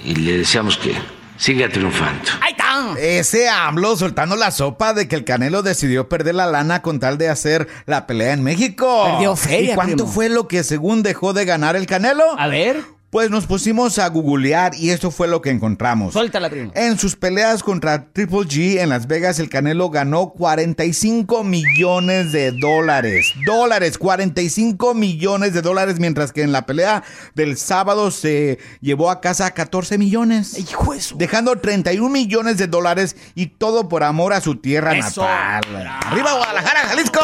Y 0.05 0.17
le 0.17 0.37
deseamos 0.37 0.77
que 0.77 0.95
siga 1.39 1.71
triunfando. 1.71 2.31
¡Ahí 2.43 2.53
está! 2.53 3.01
Ese 3.01 3.49
AMLO 3.49 3.97
soltando 3.97 4.37
la 4.37 4.51
sopa 4.51 4.93
de 4.93 5.09
que 5.09 5.17
el 5.17 5.25
Canelo 5.25 5.63
decidió 5.63 6.11
perder 6.11 6.35
la 6.35 6.45
lana 6.45 6.83
con 6.83 7.01
tal 7.01 7.17
de 7.17 7.31
hacer 7.31 7.69
la 7.87 8.07
pelea 8.07 8.35
en 8.35 8.43
México. 8.43 9.05
Perdió 9.13 9.35
feria, 9.35 9.73
¿Y 9.73 9.75
cuánto 9.75 10.07
fue 10.07 10.29
lo 10.29 10.47
que 10.47 10.63
según 10.63 11.03
dejó 11.03 11.33
de 11.33 11.47
ganar 11.47 11.75
el 11.75 11.87
Canelo? 11.87 12.39
A 12.39 12.49
ver. 12.49 13.01
Pues 13.13 13.29
nos 13.29 13.45
pusimos 13.45 13.99
a 13.99 14.09
googlear 14.09 14.75
y 14.75 14.89
esto 14.89 15.11
fue 15.11 15.29
lo 15.29 15.43
que 15.43 15.51
encontramos. 15.51 16.15
Suéltala, 16.15 16.49
primo. 16.49 16.73
En 16.75 16.99
sus 16.99 17.15
peleas 17.15 17.63
contra 17.63 18.07
Triple 18.11 18.39
G 18.39 18.81
en 18.81 18.89
Las 18.89 19.07
Vegas, 19.07 19.39
el 19.39 19.51
Canelo 19.51 19.91
ganó 19.91 20.31
45 20.31 21.45
millones 21.45 22.33
de 22.33 22.53
dólares. 22.53 23.35
Dólares, 23.45 23.99
45 23.99 24.95
millones 24.95 25.53
de 25.53 25.61
dólares, 25.61 26.01
mientras 26.01 26.33
que 26.33 26.41
en 26.41 26.53
la 26.53 26.65
pelea 26.65 27.05
del 27.35 27.59
sábado 27.59 28.11
se 28.11 28.59
llevó 28.81 29.11
a 29.11 29.21
casa 29.21 29.51
14 29.51 29.99
millones. 29.99 30.59
Hijo 30.59 30.95
Dejando 31.17 31.55
31 31.57 32.09
millones 32.09 32.57
de 32.57 32.67
dólares 32.67 33.15
y 33.35 33.49
todo 33.49 33.91
por 33.91 34.05
amor 34.05 34.33
a 34.33 34.41
su 34.41 34.57
tierra 34.57 34.95
natal. 34.95 35.61
¡Arriba 36.07 36.33
Guadalajara, 36.33 36.81
Jalisco! 36.89 37.21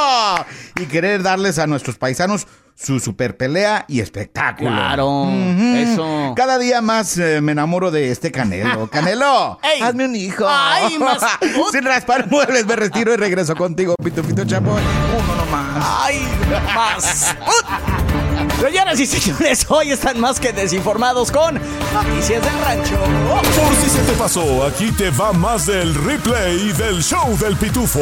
Y 0.83 0.85
querer 0.85 1.23
darles 1.23 1.59
a 1.59 1.67
nuestros 1.67 1.97
paisanos 1.97 2.47
su 2.79 3.01
super 3.01 3.37
pelea 3.37 3.85
y 3.89 4.01
espectáculo. 4.01 4.71
Claro, 4.71 5.29
eso. 5.77 6.33
Cada 6.37 6.59
día 6.59 6.81
más 6.81 7.19
eh, 7.19 7.41
me 7.41 7.53
enamoro 7.53 7.91
de 7.91 8.11
este 8.11 8.31
Canelo. 8.31 8.87
Canelo, 8.91 9.59
hazme 9.83 10.05
un 10.05 10.15
hijo. 10.15 10.47
Ay, 10.49 10.99
más. 10.99 11.19
Sin 11.73 11.85
raspar 11.85 12.31
muebles, 12.31 12.67
me 12.67 12.77
retiro 12.77 13.13
y 13.13 13.17
regreso 13.17 13.57
contigo, 13.57 13.95
Pito 14.03 14.23
Pito 14.23 14.45
Chapoy. 14.45 14.83
Uno 15.19 15.35
nomás. 15.35 15.85
Ay, 16.05 16.29
más. 16.75 17.37
Señoras 18.61 19.01
y 19.01 19.07
señores, 19.07 19.67
hoy 19.71 19.93
están 19.93 20.21
más 20.21 20.39
que 20.39 20.53
desinformados 20.53 21.31
con 21.31 21.55
Noticias 21.93 22.43
del 22.43 22.65
Rancho. 22.65 22.97
Por 22.99 23.75
si 23.77 23.91
se 23.91 24.03
te 24.03 24.13
pasó, 24.13 24.65
aquí 24.65 24.91
te 24.93 25.11
va 25.11 25.33
más 25.33 25.67
del 25.67 25.95
replay 25.95 26.73
del 26.73 27.03
show 27.03 27.37
del 27.39 27.57
pitufo. 27.57 28.01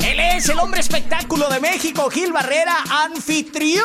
Él 0.00 0.18
es 0.18 0.48
el 0.48 0.58
hombre 0.58 0.80
espectáculo 0.80 1.48
de 1.48 1.60
México, 1.60 2.08
Gil 2.10 2.32
Barrera, 2.32 2.74
anfitrión 3.04 3.84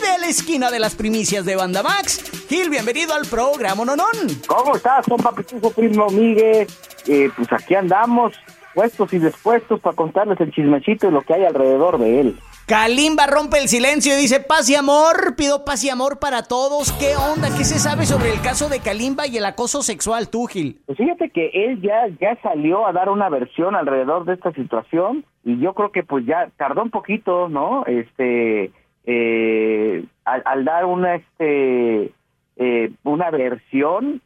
de 0.00 0.18
la 0.20 0.26
esquina 0.26 0.70
de 0.70 0.78
las 0.78 0.94
primicias 0.94 1.44
de 1.44 1.56
Banda 1.56 1.82
Max. 1.82 2.22
Gil, 2.48 2.70
bienvenido 2.70 3.14
al 3.14 3.26
programa 3.26 3.84
Nonón. 3.84 4.08
¿Cómo 4.46 4.76
estás, 4.76 5.06
compa 5.06 5.32
Pitufo 5.32 5.70
Primo 5.70 6.08
Miguel? 6.10 6.66
Eh, 7.06 7.30
pues 7.36 7.52
aquí 7.52 7.74
andamos, 7.74 8.34
puestos 8.74 9.12
y 9.12 9.18
dispuestos 9.18 9.80
para 9.80 9.96
contarles 9.96 10.40
el 10.40 10.52
chismecito 10.52 11.08
y 11.08 11.12
lo 11.12 11.22
que 11.22 11.34
hay 11.34 11.44
alrededor 11.44 11.98
de 11.98 12.20
él. 12.20 12.40
Kalimba 12.68 13.26
rompe 13.26 13.56
el 13.56 13.66
silencio 13.66 14.12
y 14.12 14.20
dice 14.20 14.40
paz 14.40 14.68
y 14.68 14.74
amor, 14.74 15.36
pido 15.38 15.64
paz 15.64 15.82
y 15.84 15.88
amor 15.88 16.18
para 16.18 16.42
todos. 16.42 16.92
¿Qué 17.00 17.16
onda? 17.16 17.48
¿Qué 17.56 17.64
se 17.64 17.78
sabe 17.78 18.04
sobre 18.04 18.30
el 18.30 18.42
caso 18.42 18.68
de 18.68 18.80
Kalimba 18.80 19.26
y 19.26 19.38
el 19.38 19.46
acoso 19.46 19.80
sexual, 19.80 20.28
tú, 20.28 20.44
Gil? 20.44 20.78
Pues 20.84 20.98
fíjate 20.98 21.30
que 21.30 21.48
él 21.54 21.80
ya, 21.80 22.08
ya 22.20 22.36
salió 22.42 22.86
a 22.86 22.92
dar 22.92 23.08
una 23.08 23.30
versión 23.30 23.74
alrededor 23.74 24.26
de 24.26 24.34
esta 24.34 24.52
situación 24.52 25.24
y 25.44 25.58
yo 25.60 25.72
creo 25.72 25.92
que 25.92 26.02
pues 26.02 26.26
ya 26.26 26.50
tardó 26.58 26.82
un 26.82 26.90
poquito, 26.90 27.48
¿no? 27.48 27.86
Este, 27.86 28.70
eh, 29.06 30.04
al, 30.26 30.64
dar 30.66 30.84
una, 30.84 31.14
este, 31.14 32.12
eh, 32.56 32.92
una 33.02 33.30
versión, 33.30 34.20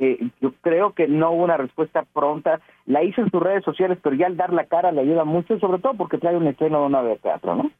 eh, 0.00 0.18
yo 0.40 0.52
creo 0.62 0.94
que 0.94 1.06
no 1.06 1.30
hubo 1.30 1.44
una 1.44 1.58
respuesta 1.58 2.04
pronta 2.12 2.60
la 2.86 3.02
hizo 3.02 3.22
en 3.22 3.30
sus 3.30 3.42
redes 3.42 3.64
sociales, 3.64 3.98
pero 4.02 4.14
ya 4.14 4.26
al 4.26 4.36
dar 4.36 4.52
la 4.52 4.66
cara 4.66 4.92
le 4.92 5.00
ayuda 5.00 5.24
mucho, 5.24 5.58
sobre 5.58 5.80
todo 5.80 5.94
porque 5.94 6.18
trae 6.18 6.36
un 6.36 6.46
estreno 6.46 6.80
de 6.80 6.86
una 6.86 7.02
de 7.02 7.16
teatro, 7.16 7.54
¿no? 7.56 7.70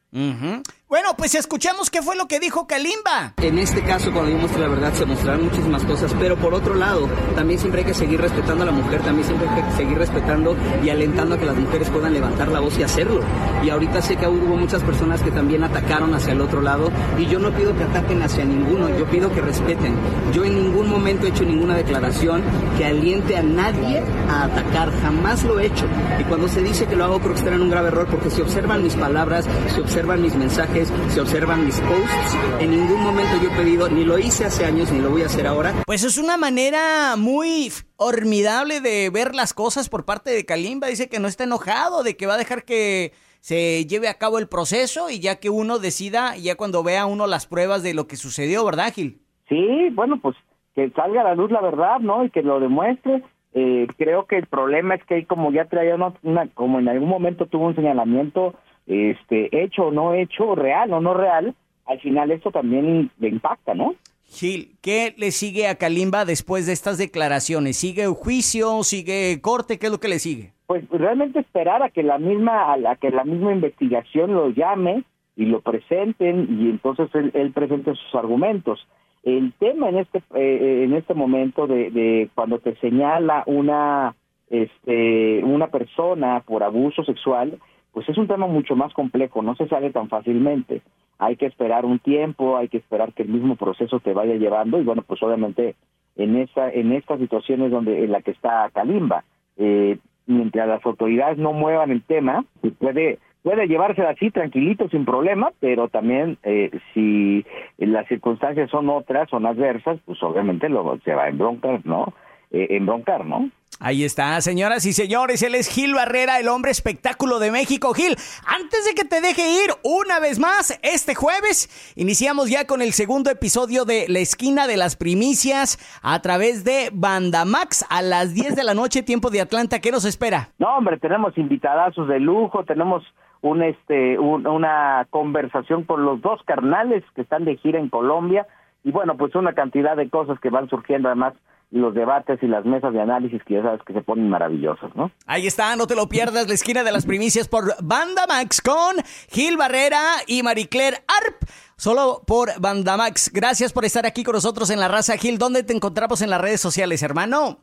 Bueno, 0.89 1.09
pues 1.19 1.35
escuchemos 1.35 1.91
qué 1.91 2.03
fue 2.03 2.15
lo 2.15 2.27
que 2.27 2.39
dijo 2.39 2.69
Kalimba. 2.69 3.35
En 3.43 3.59
este 3.59 3.83
caso, 3.83 4.13
cuando 4.13 4.31
yo 4.31 4.39
muestre 4.39 4.63
la 4.63 4.69
verdad, 4.69 4.93
se 4.93 5.05
mostrarán 5.05 5.43
muchísimas 5.43 5.85
cosas, 5.85 6.15
pero 6.21 6.37
por 6.37 6.55
otro 6.55 6.75
lado, 6.75 7.09
también 7.35 7.59
siempre 7.59 7.81
hay 7.81 7.87
que 7.87 7.95
seguir 7.95 8.21
respetando 8.21 8.63
a 8.63 8.67
la 8.67 8.73
mujer, 8.73 9.01
también 9.03 9.27
siempre 9.27 9.49
hay 9.49 9.63
que 9.63 9.71
seguir 9.73 9.99
respetando 9.99 10.55
y 10.85 10.91
alentando 10.91 11.35
a 11.35 11.39
que 11.39 11.47
las 11.47 11.57
mujeres 11.57 11.91
puedan 11.91 12.15
levantar 12.15 12.49
la 12.49 12.61
voz 12.61 12.79
y 12.79 12.85
hacerlo. 12.85 13.21
Y 13.65 13.71
ahorita 13.71 14.01
sé 14.03 14.17
que 14.17 14.29
hubo 14.29 14.57
muchas 14.57 14.83
personas 14.85 15.21
que 15.21 15.33
también 15.33 15.65
atacaron 15.65 16.15
hacia 16.15 16.33
el 16.33 16.41
otro 16.41 16.63
lado, 16.63 16.93
y 17.19 17.27
yo 17.27 17.41
no 17.41 17.51
pido 17.51 17.77
que 17.77 17.83
ataquen 17.83 18.23
hacia 18.23 18.45
ninguno, 18.45 18.89
yo 18.97 19.05
pido 19.07 19.33
que 19.33 19.41
respeten. 19.41 19.97
Yo 20.33 20.45
en 20.45 20.55
ningún 20.55 20.89
momento 20.89 21.27
he 21.27 21.31
hecho 21.31 21.45
ninguna 21.45 21.75
declaración 21.75 22.43
que 22.79 22.85
aliente 22.85 23.37
a 23.37 23.43
nadie 23.43 24.01
a 24.29 24.45
atacar 24.45 24.94
jamás 25.03 25.45
lo 25.45 25.59
he 25.59 25.67
hecho. 25.67 25.87
Y 26.19 26.25
cuando 26.25 26.49
se 26.49 26.63
dice 26.63 26.87
que 26.87 26.97
lo 26.97 27.05
hago, 27.05 27.19
creo 27.19 27.33
que 27.33 27.39
estarán 27.39 27.61
en 27.61 27.67
un 27.67 27.71
grave 27.71 27.89
error, 27.89 28.07
porque 28.11 28.31
si 28.31 28.41
observan 28.41 28.83
mis 28.83 28.97
palabras, 28.97 29.49
si 29.69 29.81
observan 29.81 30.23
mis 30.23 30.35
mensajes, 30.35 30.93
si 31.09 31.21
observan 31.21 31.65
mis 31.65 31.81
posts, 31.81 32.37
en 32.61 32.71
ningún 32.71 33.03
momento 33.03 33.33
yo 33.43 33.51
he 33.51 33.57
pedido, 33.57 33.89
ni 33.89 34.05
lo 34.05 34.19
hice 34.19 34.45
hace 34.45 34.65
años, 34.65 34.91
ni 34.93 35.01
lo 35.01 35.11
voy 35.11 35.23
a 35.23 35.27
hacer 35.27 35.47
ahora. 35.47 35.73
Pues 35.87 36.05
es 36.05 36.19
una 36.19 36.37
manera 36.37 37.17
muy 37.17 37.71
formidable 37.97 38.81
de 38.81 39.11
ver 39.11 39.35
las 39.35 39.55
cosas 39.55 39.89
por 39.89 40.05
parte 40.05 40.31
de 40.31 40.45
Kalimba. 40.45 40.89
Dice 40.89 41.09
que 41.09 41.21
no 41.21 41.29
está 41.29 41.45
enojado, 41.45 42.03
de 42.03 42.17
que 42.17 42.27
va 42.27 42.35
a 42.35 42.39
dejar 42.39 42.65
que 42.65 43.13
se 43.41 43.85
lleve 43.87 44.09
a 44.09 44.15
cabo 44.15 44.39
el 44.39 44.49
proceso 44.49 45.11
y 45.11 45.21
ya 45.21 45.37
que 45.39 45.51
uno 45.51 45.79
decida, 45.79 46.35
ya 46.37 46.57
cuando 46.57 46.83
vea 46.83 47.05
uno 47.05 47.27
las 47.27 47.47
pruebas 47.47 47.83
de 47.83 47.93
lo 47.93 48.07
que 48.07 48.17
sucedió, 48.17 48.65
¿verdad, 48.65 48.93
Gil? 48.93 49.21
Sí, 49.49 49.91
bueno, 49.93 50.19
pues 50.21 50.35
que 50.75 50.91
salga 50.91 51.21
a 51.21 51.25
la 51.25 51.35
luz 51.35 51.51
la 51.51 51.61
verdad, 51.61 52.01
¿no? 52.01 52.25
Y 52.25 52.31
que 52.31 52.43
lo 52.43 52.59
demuestre. 52.59 53.23
Eh, 53.55 53.87
creo 53.97 54.27
que 54.27 54.37
el 54.37 54.47
problema 54.47 54.97
es 54.97 55.05
que 55.05 55.25
como 55.27 55.53
ya 55.53 55.67
traía 55.67 55.95
una, 55.95 56.49
como 56.55 56.81
en 56.81 56.89
algún 56.89 57.09
momento 57.09 57.47
tuvo 57.47 57.67
un 57.67 57.77
señalamiento 57.77 58.55
este 58.87 59.49
hecho 59.63 59.85
o 59.85 59.93
no 59.93 60.13
hecho, 60.13 60.57
real 60.57 60.93
o 60.93 61.01
no 61.01 61.15
real, 61.15 61.55
al 61.87 62.01
final 62.01 62.33
esto 62.33 62.51
también 62.51 63.11
le 63.19 63.29
impacta, 63.29 63.75
¿no? 63.75 63.95
Gil, 64.27 64.73
¿qué 64.83 65.15
le 65.17 65.31
sigue 65.31 65.69
a 65.69 65.77
Kalimba 65.77 66.25
después 66.25 66.67
de 66.67 66.73
estas 66.73 66.99
declaraciones? 66.99 67.77
¿Sigue 67.77 68.07
juicio? 68.07 68.83
¿Sigue 68.83 69.41
corte? 69.41 69.79
¿Qué 69.79 69.87
es 69.87 69.93
lo 69.93 70.01
que 70.01 70.09
le 70.09 70.19
sigue? 70.19 70.53
Pues 70.67 70.89
realmente 70.91 71.39
esperar 71.39 71.83
a 71.83 71.91
que 71.91 72.03
la 72.03 72.19
misma, 72.19 72.73
a 72.73 72.77
la 72.77 72.97
que 72.97 73.11
la 73.11 73.23
misma 73.23 73.53
investigación 73.53 74.35
lo 74.35 74.49
llame 74.51 75.05
y 75.37 75.45
lo 75.45 75.61
presenten 75.61 76.49
y 76.61 76.71
entonces 76.71 77.09
él, 77.15 77.31
él 77.35 77.53
presente 77.53 77.95
sus 77.95 78.15
argumentos. 78.15 78.85
El 79.25 79.55
tema 79.55 79.89
en 79.89 79.99
este 79.99 80.23
eh, 80.35 80.85
en 80.85 80.93
este 80.93 81.15
momento 81.15 81.67
de, 81.67 82.29
cuando 82.35 82.59
te 82.59 82.77
señala 82.77 83.43
una 83.47 84.15
este 84.51 85.43
una 85.43 85.69
persona 85.69 86.43
por 86.47 86.63
abuso 86.63 87.03
sexual, 87.05 87.59
pues 87.93 88.07
es 88.09 88.19
un 88.19 88.29
tema 88.29 88.47
mucho 88.47 88.77
más 88.77 88.93
complejo, 88.93 89.43
no 89.43 89.57
se 89.57 89.67
sale 89.67 89.91
tan 89.91 90.09
fácilmente. 90.11 90.83
Hay 91.19 91.37
que 91.37 91.47
esperar 91.47 91.87
un 91.87 92.01
tiempo, 92.01 92.59
hay 92.59 92.69
que 92.69 92.77
esperar 92.77 93.15
que 93.15 93.23
el 93.23 93.31
mismo 93.31 93.57
proceso 93.57 93.99
te 94.01 94.13
vaya 94.13 94.35
llevando 94.35 94.79
y 94.79 94.85
bueno, 94.85 95.03
pues 95.07 95.23
obviamente 95.23 95.75
en 96.17 96.37
esa 96.37 96.71
en 96.71 96.93
estas 96.93 97.19
situaciones 97.19 97.71
donde 97.71 98.05
en 98.05 98.13
la 98.13 98.21
que 98.21 98.33
está 98.33 98.71
Kalimba, 98.75 99.25
eh, 99.57 99.99
mientras 100.27 100.69
las 100.69 100.85
autoridades 100.85 101.39
no 101.39 101.55
muevan 101.55 101.91
el 101.91 102.03
tema, 102.03 102.45
pues 102.61 102.75
puede 102.75 103.19
puede 103.45 103.69
llevársela 103.69 104.11
así 104.11 104.31
tranquilito 104.31 104.89
sin 104.89 105.05
problema, 105.05 105.53
pero 105.61 105.89
también 105.89 106.39
eh, 106.43 106.71
si 106.95 107.45
las 107.77 108.09
circunstancias 108.09 108.71
son 108.71 108.89
otras, 108.89 109.29
son 109.29 109.45
adversas, 109.45 110.01
pues 110.07 110.21
obviamente 110.23 110.71
lo, 110.71 110.99
se 111.05 111.15
va 111.15 111.25
a 111.25 111.29
embroncar, 111.29 111.83
¿no? 111.85 112.15
Eh, 112.51 112.69
embroncar, 112.71 113.27
¿no? 113.27 113.51
Ahí 113.81 114.05
está, 114.05 114.41
señoras 114.41 114.87
y 114.87 114.95
señores, 114.95 115.43
él 115.43 115.55
es 115.57 115.69
Gil 115.69 115.93
Barrera, 115.93 116.39
el 116.39 116.49
hombre 116.49 116.71
espectáculo 116.71 117.39
de 117.39 117.51
México. 117.51 117.93
Gil, 117.93 118.17
antes 118.47 118.87
de 118.87 118.95
que 118.95 119.05
te 119.05 119.21
deje 119.21 119.43
ir 119.43 119.71
una 119.83 120.21
vez 120.21 120.39
más, 120.39 120.79
este 120.83 121.15
jueves 121.15 121.93
iniciamos 121.97 122.49
ya 122.49 122.67
con 122.67 122.81
el 122.81 122.93
segundo 122.93 123.31
episodio 123.31 123.85
de 123.85 124.07
La 124.09 124.21
Esquina 124.21 124.67
de 124.67 124.79
las 124.79 124.97
Primicias 124.97 125.79
a 126.03 126.23
través 126.23 126.65
de 126.65 126.89
Bandamax 126.95 127.85
a 127.91 128.01
las 128.01 128.33
10 128.33 128.57
de 128.57 128.65
la 128.65 128.73
noche, 128.73 129.03
tiempo 129.03 129.29
de 129.29 129.43
Atlanta. 129.43 129.81
¿Qué 129.81 129.91
nos 129.91 130.07
espera? 130.07 130.49
No, 130.59 130.77
hombre, 130.77 130.99
tenemos 130.99 131.37
invitadazos 131.37 132.09
de 132.09 132.21
lujo, 132.21 132.65
tenemos 132.65 133.03
un, 133.45 133.63
este, 133.63 134.19
una 134.19 135.07
conversación 135.11 135.85
con 135.85 136.05
los 136.05 136.23
dos 136.23 136.41
carnales 136.47 137.05
que 137.15 137.21
están 137.21 137.45
de 137.45 137.59
gira 137.59 137.79
en 137.79 137.91
Colombia 137.91 138.47
y 138.83 138.91
bueno, 138.91 139.17
pues 139.19 139.35
una 139.35 139.53
cantidad 139.53 139.97
de 139.97 140.09
cosas 140.09 140.41
que 140.41 140.49
van 140.49 140.69
surgiendo 140.71 141.09
además 141.09 141.35
los 141.71 141.95
debates 141.95 142.43
y 142.43 142.47
las 142.47 142.65
mesas 142.65 142.95
de 142.95 143.03
análisis 143.03 143.43
que 143.45 143.55
ya 143.55 143.63
sabes 143.63 143.83
que 143.83 143.93
se 143.93 144.01
ponen 144.01 144.31
maravillosos, 144.31 144.95
¿no? 144.97 145.11
Ahí 145.27 145.47
está, 145.47 145.77
no 145.77 145.87
te 145.87 145.95
lo 145.95 146.09
pierdas, 146.09 146.49
la 146.49 146.55
esquina 146.55 146.85
de 146.85 146.93
las 146.93 147.05
primicias 147.05 147.49
por 147.49 147.65
Banda 147.83 148.27
Max 148.27 148.63
con 148.63 148.97
Gil 149.29 149.59
Barrera 149.59 150.01
y 150.27 150.43
Maricler 150.43 150.95
Arp. 150.95 151.37
Solo 151.77 152.23
por 152.27 152.49
Bandamax. 152.61 153.31
Gracias 153.33 153.73
por 153.73 153.85
estar 153.85 154.07
aquí 154.07 154.25
con 154.25 154.35
nosotros 154.35 154.71
en 154.71 154.81
La 154.81 154.89
Raza 154.89 155.17
Gil. 155.19 155.39
¿Dónde 155.39 155.65
te 155.65 155.75
encontramos 155.75 156.23
en 156.23 156.31
las 156.31 156.41
redes 156.41 156.61
sociales, 156.61 157.03
hermano? 157.03 157.59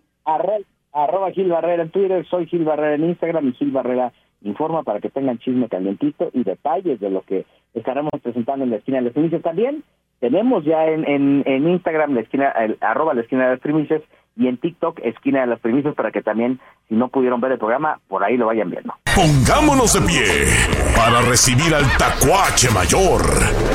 arroba 0.93 1.31
Gil 1.31 1.49
Barrera 1.49 1.83
en 1.83 1.89
Twitter, 1.89 2.27
soy 2.29 2.45
Gil 2.47 2.65
Barrera 2.65 2.95
en 2.95 3.05
Instagram 3.05 3.47
y 3.47 3.53
Gil 3.53 3.71
Barrera 3.71 4.11
informa 4.43 4.83
para 4.83 4.99
que 4.99 5.09
tengan 5.09 5.39
chisme 5.39 5.69
calientito 5.69 6.29
y 6.33 6.43
detalles 6.43 6.99
de 6.99 7.09
lo 7.09 7.21
que 7.21 7.45
estaremos 7.73 8.11
presentando 8.21 8.63
en 8.63 8.71
la 8.71 8.77
esquina 8.77 8.97
de 8.97 9.05
las 9.05 9.13
primicias. 9.13 9.41
También 9.41 9.83
tenemos 10.19 10.63
ya 10.63 10.85
en, 10.85 11.43
en, 11.45 11.67
Instagram 11.67 12.13
la 12.13 12.21
esquina, 12.21 12.53
arroba 12.79 13.13
la 13.13 13.21
esquina 13.21 13.45
de 13.45 13.51
las 13.51 13.59
primicias 13.59 14.01
y 14.37 14.47
en 14.47 14.57
TikTok 14.57 14.99
esquina 15.03 15.41
de 15.41 15.47
las 15.47 15.59
primicias 15.59 15.93
para 15.95 16.11
que 16.11 16.21
también, 16.21 16.59
si 16.87 16.95
no 16.95 17.09
pudieron 17.09 17.41
ver 17.41 17.53
el 17.53 17.57
programa, 17.57 17.99
por 18.07 18.23
ahí 18.23 18.37
lo 18.37 18.47
vayan 18.47 18.69
viendo. 18.69 18.93
Pongámonos 19.15 19.93
de 19.93 20.01
pie 20.07 20.23
para 20.95 21.21
recibir 21.21 21.73
al 21.73 21.85
tacuache 21.97 22.69
mayor, 22.71 23.21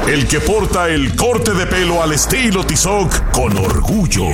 el 0.09 0.27
que 0.29 0.41
porta 0.41 0.89
el 0.89 1.15
corte 1.15 1.53
de 1.53 1.67
pelo 1.67 2.03
al 2.03 2.13
estilo 2.13 2.65
Tizoc 2.65 3.31
con 3.33 3.53
orgullo. 3.57 4.27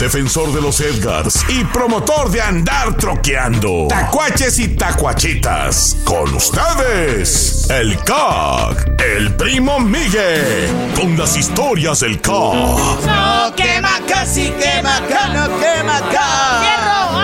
Defensor 0.00 0.50
de 0.54 0.62
los 0.62 0.80
Edgars 0.80 1.44
y 1.50 1.62
promotor 1.64 2.30
de 2.30 2.40
andar 2.40 2.96
troqueando. 2.96 3.86
Tacuaches 3.90 4.58
y 4.58 4.68
tacuachitas. 4.68 5.98
Con 6.04 6.34
ustedes, 6.34 7.68
el 7.68 7.98
CAC, 7.98 8.98
el 8.98 9.36
primo 9.36 9.78
Miguel, 9.78 10.70
con 10.96 11.18
las 11.18 11.36
historias 11.36 12.00
del 12.00 12.18
CAC. 12.18 12.32
No 12.32 13.54
quema 13.54 14.00
casi 14.08 14.48
quema 14.52 15.00
no 15.34 15.58
quema 15.60 15.98
acá. 15.98 16.62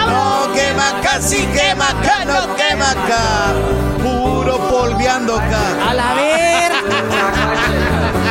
No 0.07 0.53
quema 0.53 1.01
casi 1.03 1.47
quema 1.47 1.89
no 2.27 2.57
quema 2.57 2.91
acá. 2.91 3.55
Puro 4.03 4.59
polveando 4.69 5.37
acá. 5.39 5.89
A 5.89 5.95
la 5.95 6.13
ver. 6.13 6.73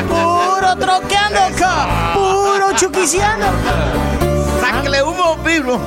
Puro 0.08 0.76
troqueando 0.78 1.40
acá. 1.40 2.14
Puro 2.14 2.74
chuquiciando. 2.76 4.35
Sáquele 4.72 5.04
humo, 5.04 5.38
primo. 5.44 5.80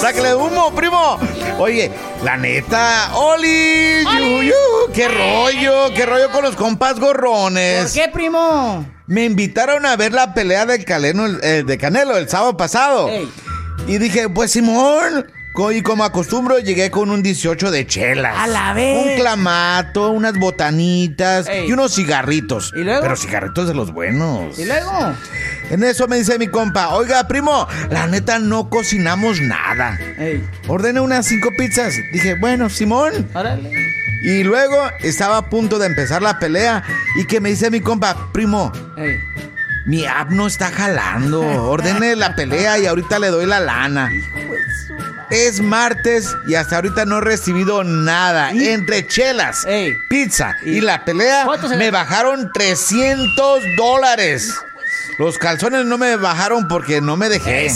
Sáquele 0.00 0.34
humo, 0.34 0.74
primo. 0.74 1.18
Oye, 1.58 1.90
la 2.24 2.36
neta, 2.36 3.10
Oli, 3.14 4.02
Yuyu, 4.04 4.92
qué 4.92 5.06
rollo, 5.08 5.94
qué 5.94 6.04
rollo 6.04 6.30
con 6.30 6.42
los 6.42 6.56
compas 6.56 6.98
gorrones. 6.98 7.92
¿Por 7.92 8.02
qué, 8.02 8.08
primo? 8.08 8.84
Me 9.06 9.24
invitaron 9.24 9.86
a 9.86 9.94
ver 9.96 10.12
la 10.12 10.34
pelea 10.34 10.66
del 10.66 10.84
Caleno, 10.84 11.26
eh, 11.42 11.62
de 11.64 11.78
Canelo 11.78 12.16
el 12.16 12.28
sábado 12.28 12.56
pasado. 12.56 13.08
Ey. 13.08 13.30
Y 13.86 13.98
dije, 13.98 14.28
pues 14.28 14.50
Simón. 14.52 15.26
Y 15.74 15.82
como 15.82 16.02
acostumbro, 16.02 16.58
llegué 16.60 16.90
con 16.90 17.10
un 17.10 17.22
18 17.22 17.70
de 17.70 17.86
chelas. 17.86 18.34
A 18.38 18.46
la 18.46 18.72
vez. 18.72 19.06
Un 19.06 19.16
clamato, 19.16 20.10
unas 20.10 20.38
botanitas 20.38 21.46
Ey. 21.46 21.68
y 21.68 21.72
unos 21.72 21.94
cigarritos. 21.94 22.72
¿Y 22.74 22.78
luego? 22.84 23.02
Pero 23.02 23.16
cigarritos 23.16 23.68
de 23.68 23.74
los 23.74 23.92
buenos. 23.92 24.58
¿Y 24.58 24.64
luego? 24.64 24.90
En 25.72 25.82
eso 25.82 26.06
me 26.06 26.16
dice 26.18 26.38
mi 26.38 26.46
compa, 26.48 26.90
oiga, 26.90 27.26
primo, 27.26 27.66
la 27.90 28.06
neta 28.06 28.38
no 28.38 28.68
cocinamos 28.70 29.40
nada. 29.40 29.98
Ey, 30.18 30.44
Ordene 30.68 31.00
unas 31.00 31.26
cinco 31.26 31.50
pizzas. 31.56 31.94
Dije, 32.12 32.34
bueno, 32.38 32.68
Simón. 32.70 33.28
órale. 33.34 33.70
Y 34.22 34.44
luego 34.44 34.76
estaba 35.00 35.38
a 35.38 35.48
punto 35.50 35.78
de 35.80 35.86
empezar 35.86 36.22
la 36.22 36.38
pelea 36.38 36.84
y 37.16 37.24
que 37.26 37.40
me 37.40 37.48
dice 37.48 37.70
mi 37.70 37.80
compa, 37.80 38.30
primo, 38.32 38.70
Ey. 38.96 39.16
mi 39.86 40.06
app 40.06 40.30
no 40.30 40.46
está 40.46 40.70
jalando. 40.70 41.40
Ordene 41.40 42.14
la 42.16 42.36
pelea 42.36 42.78
y 42.78 42.86
ahorita 42.86 43.18
le 43.18 43.28
doy 43.28 43.46
la 43.46 43.58
lana. 43.58 44.10
Es 45.30 45.60
martes 45.60 46.28
y 46.46 46.54
hasta 46.54 46.76
ahorita 46.76 47.06
no 47.06 47.18
he 47.18 47.20
recibido 47.22 47.82
nada. 47.82 48.50
Entre 48.50 49.06
chelas, 49.06 49.64
Ey. 49.66 49.94
pizza 50.10 50.54
y 50.62 50.82
la 50.82 51.04
pelea 51.04 51.44
¿Cuánto 51.46 51.68
se- 51.68 51.76
me 51.78 51.90
bajaron 51.90 52.50
300 52.52 53.62
dólares. 53.78 54.54
Los 55.22 55.38
calzones 55.38 55.86
no 55.86 55.98
me 55.98 56.16
bajaron 56.16 56.66
porque 56.66 57.00
no 57.00 57.16
me 57.16 57.28
dejé. 57.28 57.68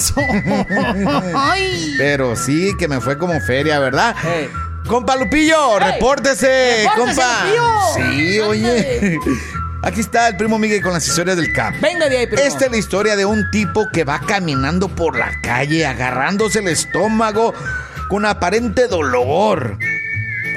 Ay. 1.36 1.94
Pero 1.96 2.34
sí 2.34 2.72
que 2.76 2.88
me 2.88 3.00
fue 3.00 3.16
como 3.18 3.40
feria, 3.40 3.78
¿verdad? 3.78 4.16
Ey. 4.24 4.50
Compa 4.88 5.14
Lupillo, 5.14 5.78
repórtese, 5.78 6.82
Repórtese, 6.82 6.90
compa. 6.96 7.44
Lupillo. 7.44 7.70
Sí, 7.94 8.40
oye. 8.40 9.18
Aquí 9.82 10.00
está 10.00 10.26
el 10.26 10.36
primo 10.36 10.58
Miguel 10.58 10.82
con 10.82 10.92
las 10.92 11.06
historias 11.06 11.36
del 11.36 11.52
camp. 11.52 11.80
Venga 11.80 12.08
de 12.08 12.18
ahí, 12.18 12.26
primo. 12.26 12.42
Esta 12.42 12.64
es 12.64 12.70
la 12.72 12.78
historia 12.78 13.14
de 13.14 13.24
un 13.24 13.48
tipo 13.52 13.86
que 13.92 14.02
va 14.02 14.18
caminando 14.26 14.88
por 14.88 15.16
la 15.16 15.30
calle 15.40 15.86
agarrándose 15.86 16.58
el 16.58 16.66
estómago 16.66 17.54
con 18.08 18.26
aparente 18.26 18.88
dolor. 18.88 19.78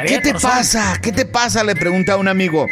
¿Qué 0.08 0.17
te 0.21 0.34
pasa? 0.34 0.97
¿Qué 1.04 1.12
te 1.12 1.25
pasa? 1.25 1.63
Le 1.63 1.75
pregunta 1.75 2.13
a 2.13 2.17
un 2.17 2.28
amigo. 2.30 2.65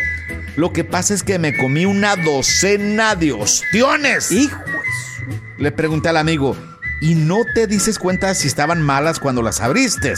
Lo 0.58 0.74
que 0.74 0.84
pasa 0.84 1.14
es 1.14 1.22
que 1.22 1.38
me 1.38 1.56
comí 1.56 1.86
una 1.86 2.16
docena 2.16 3.16
de 3.16 3.32
ostiones. 3.32 4.32
Hijo. 4.32 4.60
Le 5.60 5.72
pregunté 5.72 6.10
al 6.10 6.18
amigo, 6.18 6.58
¿y 7.00 7.14
no 7.14 7.44
te 7.54 7.68
dices 7.68 8.00
cuenta 8.00 8.34
si 8.34 8.48
estaban 8.48 8.82
malas 8.82 9.20
cuando 9.20 9.44
las 9.44 9.62
abriste? 9.62 10.16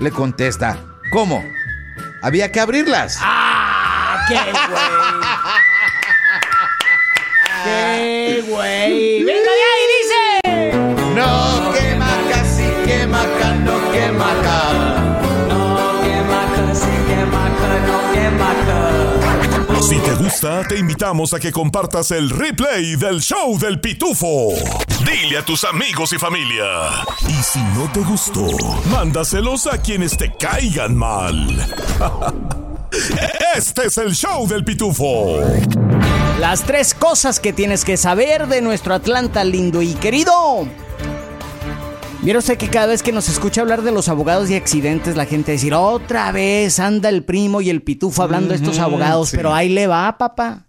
Le 0.00 0.10
contesta, 0.10 0.84
¿cómo? 1.12 1.44
Había 2.22 2.50
que 2.50 2.58
abrirlas. 2.58 3.18
¡Ah! 3.20 4.24
¡Qué 4.26 4.34
güey! 4.34 4.46
¡Qué 7.64 8.44
güey! 8.48 9.22
¡Venga 9.22 9.42
de 9.42 9.64
ahí, 9.70 9.84
dice! 10.02 10.72
No 11.14 11.72
quema 11.72 12.10
casi 12.32 12.64
quema 12.84 13.22
acá, 13.22 13.54
no 13.54 13.92
quema 13.92 14.32
acá. 14.40 14.87
Gusta, 20.28 20.62
te 20.68 20.78
invitamos 20.78 21.32
a 21.32 21.40
que 21.40 21.50
compartas 21.50 22.10
el 22.10 22.28
replay 22.28 22.96
del 22.96 23.22
show 23.22 23.58
del 23.58 23.80
pitufo. 23.80 24.50
Dile 25.06 25.38
a 25.38 25.42
tus 25.42 25.64
amigos 25.64 26.12
y 26.12 26.18
familia. 26.18 26.64
Y 27.26 27.42
si 27.42 27.60
no 27.74 27.90
te 27.94 28.00
gustó, 28.00 28.46
mándaselos 28.90 29.66
a 29.66 29.78
quienes 29.78 30.18
te 30.18 30.30
caigan 30.38 30.96
mal. 30.96 31.66
Este 33.54 33.86
es 33.86 33.98
el 33.98 34.14
show 34.14 34.46
del 34.46 34.64
pitufo. 34.64 35.40
Las 36.38 36.62
tres 36.64 36.94
cosas 36.94 37.40
que 37.40 37.52
tienes 37.52 37.84
que 37.84 37.96
saber 37.96 38.48
de 38.48 38.60
nuestro 38.60 38.94
Atlanta 38.94 39.44
lindo 39.44 39.82
y 39.82 39.94
querido. 39.94 40.66
Vieron 42.22 42.40
usted 42.40 42.58
que 42.58 42.68
cada 42.68 42.88
vez 42.88 43.04
que 43.04 43.12
nos 43.12 43.28
escucha 43.28 43.60
hablar 43.60 43.82
de 43.82 43.92
los 43.92 44.08
abogados 44.08 44.50
y 44.50 44.56
accidentes, 44.56 45.16
la 45.16 45.24
gente 45.24 45.52
decir, 45.52 45.72
otra 45.72 46.32
vez 46.32 46.80
anda 46.80 47.08
el 47.08 47.22
primo 47.22 47.60
y 47.60 47.70
el 47.70 47.80
pitufo 47.80 48.22
hablando 48.24 48.48
de 48.48 48.56
estos 48.56 48.80
abogados, 48.80 49.28
sí. 49.28 49.36
pero 49.36 49.54
ahí 49.54 49.68
le 49.68 49.86
va, 49.86 50.18
papá. 50.18 50.66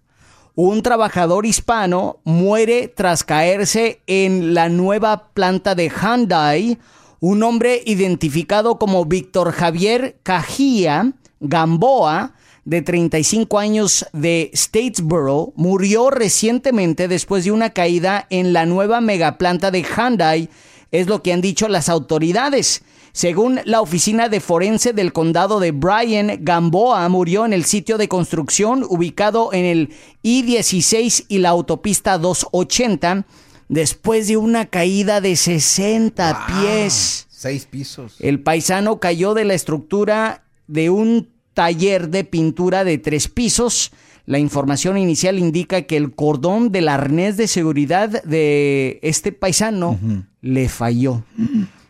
Un 0.54 0.84
trabajador 0.84 1.48
hispano 1.48 2.20
muere 2.24 2.88
tras 2.88 3.24
caerse 3.24 4.02
en 4.06 4.54
la 4.54 4.70
nueva 4.70 5.30
planta 5.30 5.74
de 5.74 5.90
Hyundai. 5.90 6.78
Un 7.20 7.42
hombre 7.42 7.82
identificado 7.84 8.78
como 8.78 9.06
Víctor 9.06 9.52
Javier 9.52 10.20
Cajía 10.22 11.14
Gamboa, 11.40 12.34
de 12.66 12.82
35 12.84 13.58
años 13.58 14.06
de 14.14 14.52
Statesboro, 14.54 15.54
murió 15.56 16.12
recientemente 16.12 17.08
después 17.08 17.44
de 17.46 17.52
una 17.52 17.72
caída 17.72 18.28
en 18.30 18.54
la 18.54 18.68
nueva 18.68 19.02
megaplanta 19.02 19.72
de 19.72 19.82
Hyundai, 19.84 20.50
es 20.92 21.08
lo 21.08 21.22
que 21.22 21.34
han 21.34 21.42
dicho 21.42 21.68
las 21.68 21.90
autoridades. 21.90 22.84
Según 23.12 23.60
la 23.66 23.82
oficina 23.82 24.30
de 24.30 24.40
forense 24.40 24.94
del 24.94 25.14
condado 25.14 25.60
de 25.60 25.72
Bryan, 25.72 26.38
Gamboa 26.42 27.08
murió 27.10 27.46
en 27.46 27.54
el 27.54 27.66
sitio 27.66 27.98
de 27.98 28.08
construcción 28.08 28.86
ubicado 28.88 29.52
en 29.52 29.66
el 29.66 29.94
I-16 30.22 31.26
y 31.28 31.40
la 31.40 31.50
autopista 31.50 32.18
280 32.18 33.26
después 33.68 34.28
de 34.28 34.38
una 34.38 34.66
caída 34.68 35.22
de 35.22 35.36
60 35.36 36.48
pies. 36.48 37.28
Seis 37.30 37.66
pisos. 37.66 38.16
El 38.20 38.42
paisano 38.42 39.00
cayó 39.00 39.34
de 39.34 39.46
la 39.46 39.54
estructura 39.54 40.44
de 40.68 40.90
un 40.90 41.30
taller 41.54 42.10
de 42.10 42.24
pintura 42.24 42.84
de 42.84 42.98
tres 42.98 43.28
pisos. 43.28 43.92
La 44.30 44.38
información 44.38 44.96
inicial 44.96 45.40
indica 45.40 45.82
que 45.82 45.98
el 45.98 46.14
cordón 46.14 46.72
del 46.72 46.88
arnés 46.88 47.36
de 47.36 47.48
seguridad 47.48 48.22
de 48.22 49.00
este 49.02 49.32
paisano 49.32 49.98
le 50.42 50.70
falló. 50.70 51.24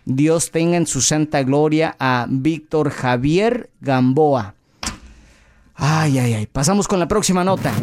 Dios 0.06 0.49
tenga 0.49 0.78
en 0.78 0.88
su 0.88 1.02
santa 1.02 1.43
gloria 1.43 1.97
a 1.99 2.28
Víctor 2.30 2.91
Javier 2.91 3.69
Gamboa. 3.82 4.56
Ay, 5.75 6.17
ay, 6.17 6.34
ay. 6.36 6.47
Pasamos 6.47 6.88
con 6.88 6.99
la 6.99 7.10
próxima 7.10 7.43
nota. 7.43 7.73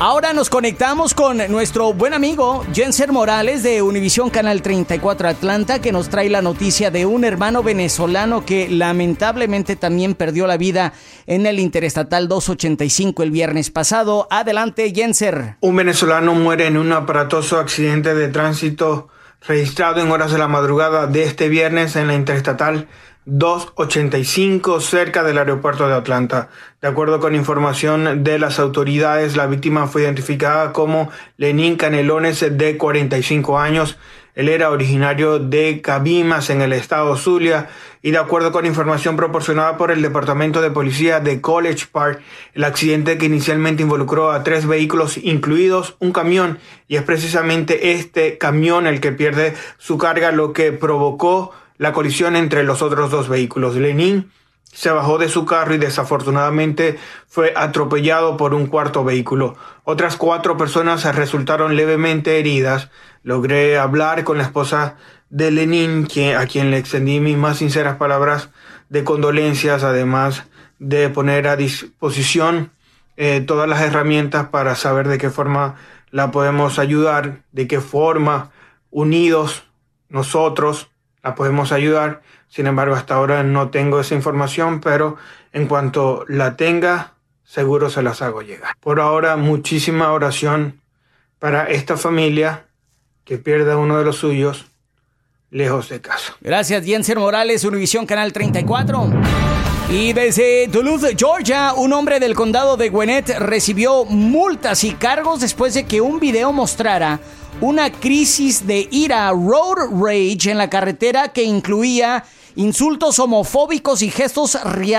Ahora 0.00 0.32
nos 0.32 0.48
conectamos 0.48 1.12
con 1.12 1.38
nuestro 1.50 1.92
buen 1.92 2.14
amigo 2.14 2.64
Jenser 2.72 3.10
Morales 3.10 3.64
de 3.64 3.82
Univisión 3.82 4.30
Canal 4.30 4.62
34 4.62 5.28
Atlanta 5.28 5.80
que 5.80 5.90
nos 5.90 6.08
trae 6.08 6.30
la 6.30 6.40
noticia 6.40 6.92
de 6.92 7.04
un 7.04 7.24
hermano 7.24 7.64
venezolano 7.64 8.46
que 8.46 8.68
lamentablemente 8.70 9.74
también 9.74 10.14
perdió 10.14 10.46
la 10.46 10.56
vida 10.56 10.92
en 11.26 11.46
el 11.46 11.58
Interestatal 11.58 12.28
285 12.28 13.24
el 13.24 13.32
viernes 13.32 13.72
pasado. 13.72 14.28
Adelante 14.30 14.92
Jenser. 14.94 15.56
Un 15.62 15.74
venezolano 15.74 16.32
muere 16.32 16.68
en 16.68 16.76
un 16.76 16.92
aparatoso 16.92 17.58
accidente 17.58 18.14
de 18.14 18.28
tránsito 18.28 19.08
registrado 19.48 20.00
en 20.00 20.12
horas 20.12 20.30
de 20.30 20.38
la 20.38 20.46
madrugada 20.46 21.08
de 21.08 21.24
este 21.24 21.48
viernes 21.48 21.96
en 21.96 22.06
la 22.06 22.14
Interestatal 22.14 22.86
285 23.30 24.80
cerca 24.80 25.22
del 25.22 25.36
aeropuerto 25.36 25.86
de 25.86 25.94
Atlanta. 25.94 26.48
De 26.80 26.88
acuerdo 26.88 27.20
con 27.20 27.34
información 27.34 28.24
de 28.24 28.38
las 28.38 28.58
autoridades, 28.58 29.36
la 29.36 29.46
víctima 29.46 29.86
fue 29.86 30.02
identificada 30.02 30.72
como 30.72 31.10
Lenín 31.36 31.76
Canelones 31.76 32.56
de 32.56 32.78
45 32.78 33.58
años. 33.58 33.98
Él 34.34 34.48
era 34.48 34.70
originario 34.70 35.38
de 35.38 35.82
Cabimas 35.82 36.48
en 36.48 36.62
el 36.62 36.72
estado 36.72 37.16
Zulia 37.16 37.68
y 38.00 38.12
de 38.12 38.18
acuerdo 38.18 38.50
con 38.50 38.64
información 38.64 39.16
proporcionada 39.16 39.76
por 39.76 39.90
el 39.90 40.00
Departamento 40.00 40.62
de 40.62 40.70
Policía 40.70 41.20
de 41.20 41.42
College 41.42 41.86
Park, 41.92 42.22
el 42.54 42.64
accidente 42.64 43.18
que 43.18 43.26
inicialmente 43.26 43.82
involucró 43.82 44.30
a 44.30 44.42
tres 44.42 44.66
vehículos 44.66 45.18
incluidos 45.18 45.96
un 45.98 46.12
camión 46.12 46.60
y 46.86 46.96
es 46.96 47.02
precisamente 47.02 47.92
este 47.92 48.38
camión 48.38 48.86
el 48.86 49.00
que 49.00 49.12
pierde 49.12 49.54
su 49.76 49.98
carga 49.98 50.32
lo 50.32 50.54
que 50.54 50.72
provocó 50.72 51.52
la 51.78 51.92
colisión 51.92 52.36
entre 52.36 52.64
los 52.64 52.82
otros 52.82 53.10
dos 53.10 53.28
vehículos. 53.28 53.76
Lenin 53.76 54.30
se 54.72 54.90
bajó 54.90 55.18
de 55.18 55.28
su 55.28 55.46
carro 55.46 55.74
y 55.74 55.78
desafortunadamente 55.78 56.98
fue 57.26 57.54
atropellado 57.56 58.36
por 58.36 58.54
un 58.54 58.66
cuarto 58.66 59.04
vehículo. 59.04 59.56
Otras 59.84 60.16
cuatro 60.16 60.56
personas 60.56 61.04
resultaron 61.16 61.76
levemente 61.76 62.38
heridas. 62.38 62.90
Logré 63.22 63.78
hablar 63.78 64.24
con 64.24 64.38
la 64.38 64.44
esposa 64.44 64.96
de 65.30 65.50
Lenin, 65.50 66.06
a 66.36 66.46
quien 66.46 66.70
le 66.70 66.78
extendí 66.78 67.20
mis 67.20 67.36
más 67.36 67.58
sinceras 67.58 67.96
palabras 67.96 68.50
de 68.88 69.04
condolencias, 69.04 69.82
además 69.82 70.44
de 70.78 71.08
poner 71.08 71.48
a 71.48 71.56
disposición 71.56 72.72
eh, 73.16 73.40
todas 73.40 73.68
las 73.68 73.80
herramientas 73.80 74.48
para 74.48 74.74
saber 74.74 75.08
de 75.08 75.18
qué 75.18 75.30
forma 75.30 75.76
la 76.10 76.30
podemos 76.30 76.78
ayudar, 76.78 77.42
de 77.52 77.66
qué 77.66 77.80
forma, 77.80 78.50
unidos 78.90 79.64
nosotros, 80.08 80.88
la 81.28 81.34
podemos 81.34 81.72
ayudar. 81.72 82.22
Sin 82.48 82.66
embargo, 82.66 82.94
hasta 82.94 83.14
ahora 83.14 83.42
no 83.42 83.68
tengo 83.68 84.00
esa 84.00 84.14
información, 84.14 84.80
pero 84.80 85.16
en 85.52 85.66
cuanto 85.66 86.24
la 86.26 86.56
tenga, 86.56 87.12
seguro 87.44 87.90
se 87.90 88.02
las 88.02 88.22
hago 88.22 88.40
llegar. 88.40 88.74
Por 88.80 88.98
ahora, 88.98 89.36
muchísima 89.36 90.10
oración 90.12 90.80
para 91.38 91.68
esta 91.68 91.98
familia 91.98 92.64
que 93.24 93.36
pierda 93.36 93.76
uno 93.76 93.98
de 93.98 94.04
los 94.04 94.16
suyos 94.16 94.66
lejos 95.50 95.90
de 95.90 96.00
casa. 96.00 96.34
Gracias, 96.40 96.84
Jenser 96.84 97.18
Morales, 97.18 97.64
Univisión 97.64 98.06
Canal 98.06 98.32
34. 98.32 99.67
Y 99.90 100.12
desde 100.12 100.66
Duluth, 100.66 101.16
Georgia, 101.16 101.72
un 101.74 101.94
hombre 101.94 102.20
del 102.20 102.34
condado 102.34 102.76
de 102.76 102.90
Gwinnett 102.90 103.30
recibió 103.38 104.04
multas 104.04 104.84
y 104.84 104.92
cargos 104.92 105.40
después 105.40 105.72
de 105.72 105.86
que 105.86 106.02
un 106.02 106.20
video 106.20 106.52
mostrara 106.52 107.18
una 107.62 107.90
crisis 107.90 108.66
de 108.66 108.86
ira, 108.90 109.30
road 109.30 109.88
rage 109.90 110.50
en 110.50 110.58
la 110.58 110.68
carretera 110.68 111.32
que 111.32 111.42
incluía 111.42 112.22
insultos 112.54 113.18
homofóbicos 113.18 114.02
y 114.02 114.10
gestos 114.10 114.58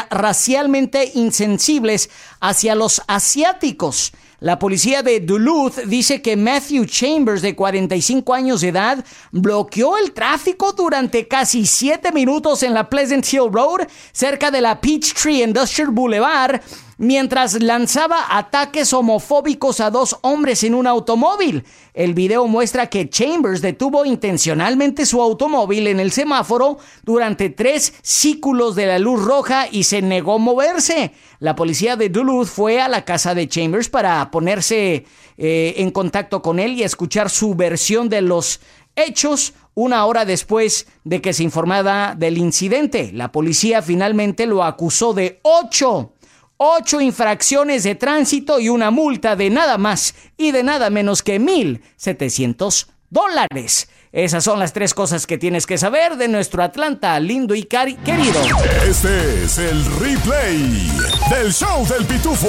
racialmente 0.10 1.12
insensibles 1.14 2.10
hacia 2.40 2.74
los 2.74 3.04
asiáticos. 3.06 4.12
La 4.42 4.58
policía 4.58 5.04
de 5.04 5.20
Duluth 5.20 5.80
dice 5.86 6.22
que 6.22 6.38
Matthew 6.38 6.86
Chambers, 6.86 7.42
de 7.42 7.56
45 7.56 8.34
años 8.34 8.62
de 8.62 8.70
edad, 8.70 9.04
bloqueó 9.34 9.98
el 9.98 10.14
tráfico 10.14 10.72
durante 10.72 11.28
casi 11.28 11.66
7 11.66 12.14
minutos 12.14 12.64
en 12.64 12.74
la 12.74 12.90
Pleasant 12.90 13.26
Hill 13.34 13.52
Road, 13.52 13.88
cerca 14.14 14.50
de 14.50 14.62
la 14.62 14.80
Peachtree 14.80 15.44
Industrial 15.44 15.90
Boulevard, 15.92 16.62
mientras 17.00 17.62
lanzaba 17.62 18.38
ataques 18.38 18.94
homofóbicos 18.94 19.80
a 19.80 19.90
dos 19.90 20.18
hombres 20.22 20.64
en 20.64 20.76
un 20.76 20.88
automóvil. 20.88 21.66
El 21.94 22.14
video 22.14 22.48
muestra 22.48 22.88
que 22.88 23.10
Chambers 23.10 23.62
detuvo 23.62 24.06
intencionalmente 24.06 25.06
su 25.06 25.22
automóvil 25.22 25.88
en 25.88 26.00
el 26.00 26.12
semáforo 26.12 26.78
durante 27.04 27.50
tres 27.50 27.94
círculos 28.02 28.76
de 28.76 28.86
la 28.86 29.00
luz 29.00 29.24
roja 29.24 29.68
y 29.72 29.84
se 29.84 30.02
negó 30.02 30.36
a 30.36 30.38
moverse. 30.38 31.14
La 31.40 31.56
policía 31.56 31.96
de 31.96 32.10
Duluth 32.10 32.48
fue 32.48 32.82
a 32.82 32.88
la 32.88 33.06
casa 33.06 33.34
de 33.34 33.48
Chambers 33.48 33.90
para 33.90 34.30
ponerse 34.30 35.06
eh, 35.38 35.74
en 35.78 35.92
contacto 35.92 36.42
con 36.42 36.60
él 36.60 36.74
y 36.74 36.84
escuchar 36.84 37.30
su 37.30 37.56
versión 37.56 38.10
de 38.10 38.22
los 38.22 38.60
hechos 38.96 39.54
una 39.74 40.06
hora 40.06 40.26
después 40.26 40.88
de 41.06 41.22
que 41.22 41.32
se 41.32 41.44
informara 41.44 42.14
del 42.18 42.38
incidente. 42.38 43.12
La 43.14 43.32
policía 43.32 43.82
finalmente 43.82 44.46
lo 44.46 44.64
acusó 44.64 45.14
de 45.14 45.40
ocho 45.44 46.14
ocho 46.62 47.00
infracciones 47.00 47.84
de 47.84 47.96
tránsito 47.96 48.60
y 48.60 48.68
una 48.68 48.92
multa 48.92 49.38
de 49.38 49.50
nada 49.50 49.78
más 49.78 50.14
y 50.36 50.52
de 50.52 50.62
nada 50.64 50.90
menos 50.90 51.24
que 51.24 51.40
1.700 51.40 52.88
dólares. 53.10 53.90
Esas 54.12 54.44
son 54.44 54.58
las 54.58 54.74
tres 54.74 54.96
cosas 54.96 55.28
que 55.28 55.38
tienes 55.38 55.68
que 55.68 55.78
saber 55.78 56.18
de 56.18 56.28
nuestro 56.28 56.64
Atlanta 56.64 57.20
lindo 57.20 57.54
y 57.54 57.66
querido. 57.66 58.42
Este 58.84 59.44
es 59.44 59.60
el 59.60 59.86
replay 60.00 60.90
del 61.30 61.54
show 61.54 61.86
del 61.86 62.08
pitufo. 62.08 62.48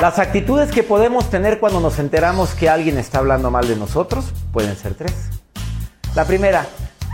Las 0.00 0.18
actitudes 0.18 0.72
que 0.72 0.82
podemos 0.82 1.30
tener 1.30 1.60
cuando 1.60 1.78
nos 1.78 2.00
enteramos 2.00 2.50
que 2.54 2.68
alguien 2.68 2.98
está 2.98 3.18
hablando 3.18 3.52
mal 3.52 3.68
de 3.68 3.76
nosotros 3.76 4.24
pueden 4.52 4.76
ser 4.76 4.94
tres. 4.94 5.14
La 6.16 6.24
primera, 6.24 6.66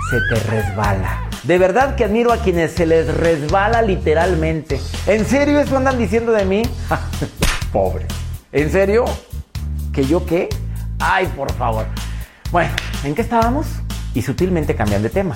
se 0.09 0.18
te 0.20 0.40
resbala. 0.48 1.29
De 1.42 1.59
verdad 1.59 1.96
que 1.96 2.05
admiro 2.05 2.33
a 2.33 2.38
quienes 2.38 2.72
se 2.72 2.87
les 2.87 3.14
resbala 3.14 3.83
literalmente. 3.83 4.81
¿En 5.07 5.26
serio 5.26 5.61
eso 5.61 5.76
andan 5.76 5.98
diciendo 5.98 6.33
de 6.33 6.46
mí? 6.46 6.62
Pobre. 7.72 8.07
¿En 8.52 8.72
serio? 8.72 9.05
¿Que 9.92 10.07
yo 10.07 10.24
qué? 10.24 10.48
Ay, 10.98 11.26
por 11.37 11.52
favor. 11.52 11.85
Bueno, 12.53 12.71
¿en 13.05 13.15
qué 13.15 13.23
estábamos? 13.23 13.67
Y 14.15 14.23
sutilmente 14.23 14.75
cambian 14.75 15.03
de 15.03 15.11
tema. 15.11 15.35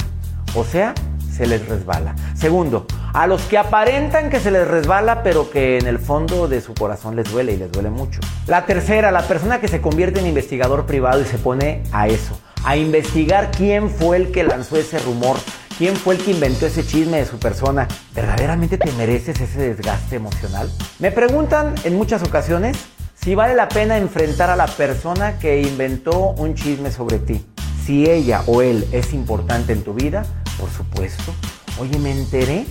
O 0.55 0.65
sea, 0.65 0.95
se 1.31 1.47
les 1.47 1.67
resbala. 1.69 2.15
Segundo, 2.35 2.87
a 3.13 3.27
los 3.27 3.43
que 3.43 3.59
aparentan 3.59 4.31
que 4.31 4.41
se 4.41 4.51
les 4.51 4.67
resbala, 4.67 5.23
pero 5.23 5.51
que 5.51 5.79
en 5.79 5.87
el 5.87 5.99
fondo 5.99 6.49
de 6.49 6.61
su 6.61 6.75
corazón 6.75 7.17
les 7.17 7.31
duele 7.31 7.53
y 7.53 7.57
les 7.57 7.73
duele 7.73 7.91
mucho. 7.91 8.21
La 8.47 8.67
tercera, 8.67 9.11
la 9.11 9.23
persona 9.23 9.61
que 9.61 9.69
se 9.69 9.81
convierte 9.81 10.21
en 10.21 10.27
investigador 10.27 10.87
privado 10.87 11.21
y 11.21 11.25
se 11.25 11.39
pone 11.39 11.83
a 11.93 12.09
eso 12.09 12.39
a 12.65 12.77
investigar 12.77 13.51
quién 13.51 13.89
fue 13.89 14.17
el 14.17 14.33
que 14.33 14.45
lanzó 14.45 14.77
ese 14.77 14.99
rumor, 14.99 15.37
quién 15.79 15.97
fue 15.97 16.17
el 16.17 16.23
que 16.23 16.33
inventó 16.33 16.67
ese 16.67 16.85
chisme 16.85 17.19
de 17.19 17.27
su 17.27 17.39
persona. 17.39 17.89
¿Verdaderamente 18.15 18.79
te 18.79 18.93
mereces 18.93 19.41
ese 19.41 19.75
desgaste 19.75 20.17
emocional? 20.17 20.71
Me 20.99 21.11
preguntan 21.11 21.75
en 21.85 21.95
muchas 21.95 22.23
ocasiones 22.23 22.77
si 23.23 23.35
vale 23.35 23.55
la 23.55 23.69
pena 23.69 23.99
enfrentar 23.99 24.49
a 24.49 24.57
la 24.57 24.67
persona 24.67 25.39
que 25.39 25.61
inventó 25.61 26.31
un 26.39 26.55
chisme 26.55 26.91
sobre 26.91 27.19
ti. 27.19 27.45
Si 27.85 28.09
ella 28.09 28.43
o 28.47 28.63
él 28.63 28.89
es 28.93 29.13
importante 29.13 29.75
en 29.75 29.83
tu 29.83 29.93
vida, 29.93 30.25
por 30.59 30.71
supuesto. 30.71 31.35
Oye, 31.79 31.99
me 31.99 32.13
enteré 32.13 32.65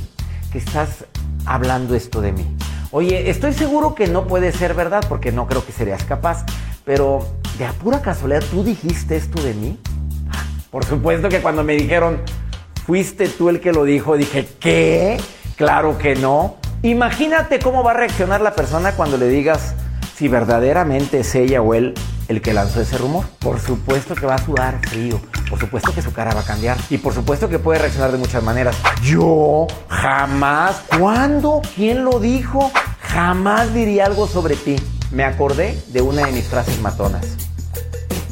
que 0.51 0.57
estás 0.57 1.05
hablando 1.45 1.93
esto 1.93 2.19
de 2.19 2.31
mí. 2.31 2.57
Oye, 2.89 3.29
estoy 3.29 3.53
seguro 3.53 3.93
que 3.93 4.07
no 4.07 4.25
puede 4.25 4.51
ser 4.51 4.73
verdad 4.73 5.03
porque 5.07 5.31
no 5.31 5.45
creo 5.45 5.63
que 5.63 5.71
serías 5.71 6.03
capaz, 6.03 6.43
pero 6.83 7.27
¿de 7.59 7.65
a 7.65 7.73
pura 7.73 8.01
casualidad 8.01 8.43
tú 8.49 8.63
dijiste 8.63 9.17
esto 9.17 9.43
de 9.43 9.53
mí? 9.53 9.79
Por 10.71 10.83
supuesto 10.83 11.29
que 11.29 11.41
cuando 11.41 11.63
me 11.63 11.73
dijeron, 11.73 12.21
fuiste 12.87 13.27
tú 13.29 13.49
el 13.49 13.59
que 13.59 13.71
lo 13.71 13.83
dijo, 13.83 14.17
dije, 14.17 14.49
¿qué? 14.59 15.21
Claro 15.57 15.99
que 15.99 16.15
no. 16.15 16.55
Imagínate 16.81 17.59
cómo 17.59 17.83
va 17.83 17.91
a 17.91 17.95
reaccionar 17.95 18.41
la 18.41 18.55
persona 18.55 18.93
cuando 18.93 19.17
le 19.17 19.27
digas 19.27 19.75
si 20.19 20.27
verdaderamente 20.27 21.21
es 21.21 21.33
ella 21.33 21.61
o 21.61 21.73
él 21.73 21.93
el 22.27 22.41
que 22.41 22.53
lanzó 22.53 22.81
ese 22.81 22.97
rumor. 22.97 23.25
Por 23.39 23.61
supuesto 23.61 24.15
que 24.15 24.25
va 24.25 24.35
a 24.35 24.45
sudar 24.45 24.85
frío. 24.85 25.17
Por 25.49 25.57
supuesto 25.57 25.95
que 25.95 26.01
su 26.01 26.11
cara 26.11 26.33
va 26.33 26.41
a 26.41 26.43
cambiar. 26.43 26.77
Y 26.89 26.97
por 26.97 27.13
supuesto 27.13 27.47
que 27.47 27.57
puede 27.57 27.79
reaccionar 27.79 28.11
de 28.11 28.17
muchas 28.17 28.43
maneras. 28.43 28.75
Yo 29.01 29.65
jamás. 29.87 30.83
¿Cuándo? 30.99 31.61
¿Quién 31.73 32.03
lo 32.03 32.19
dijo? 32.19 32.69
Jamás 32.99 33.73
diría 33.73 34.07
algo 34.07 34.27
sobre 34.27 34.57
ti. 34.57 34.75
Me 35.09 35.23
acordé 35.23 35.81
de 35.87 36.01
una 36.01 36.25
de 36.25 36.33
mis 36.33 36.49
frases 36.49 36.81
matonas. 36.81 37.25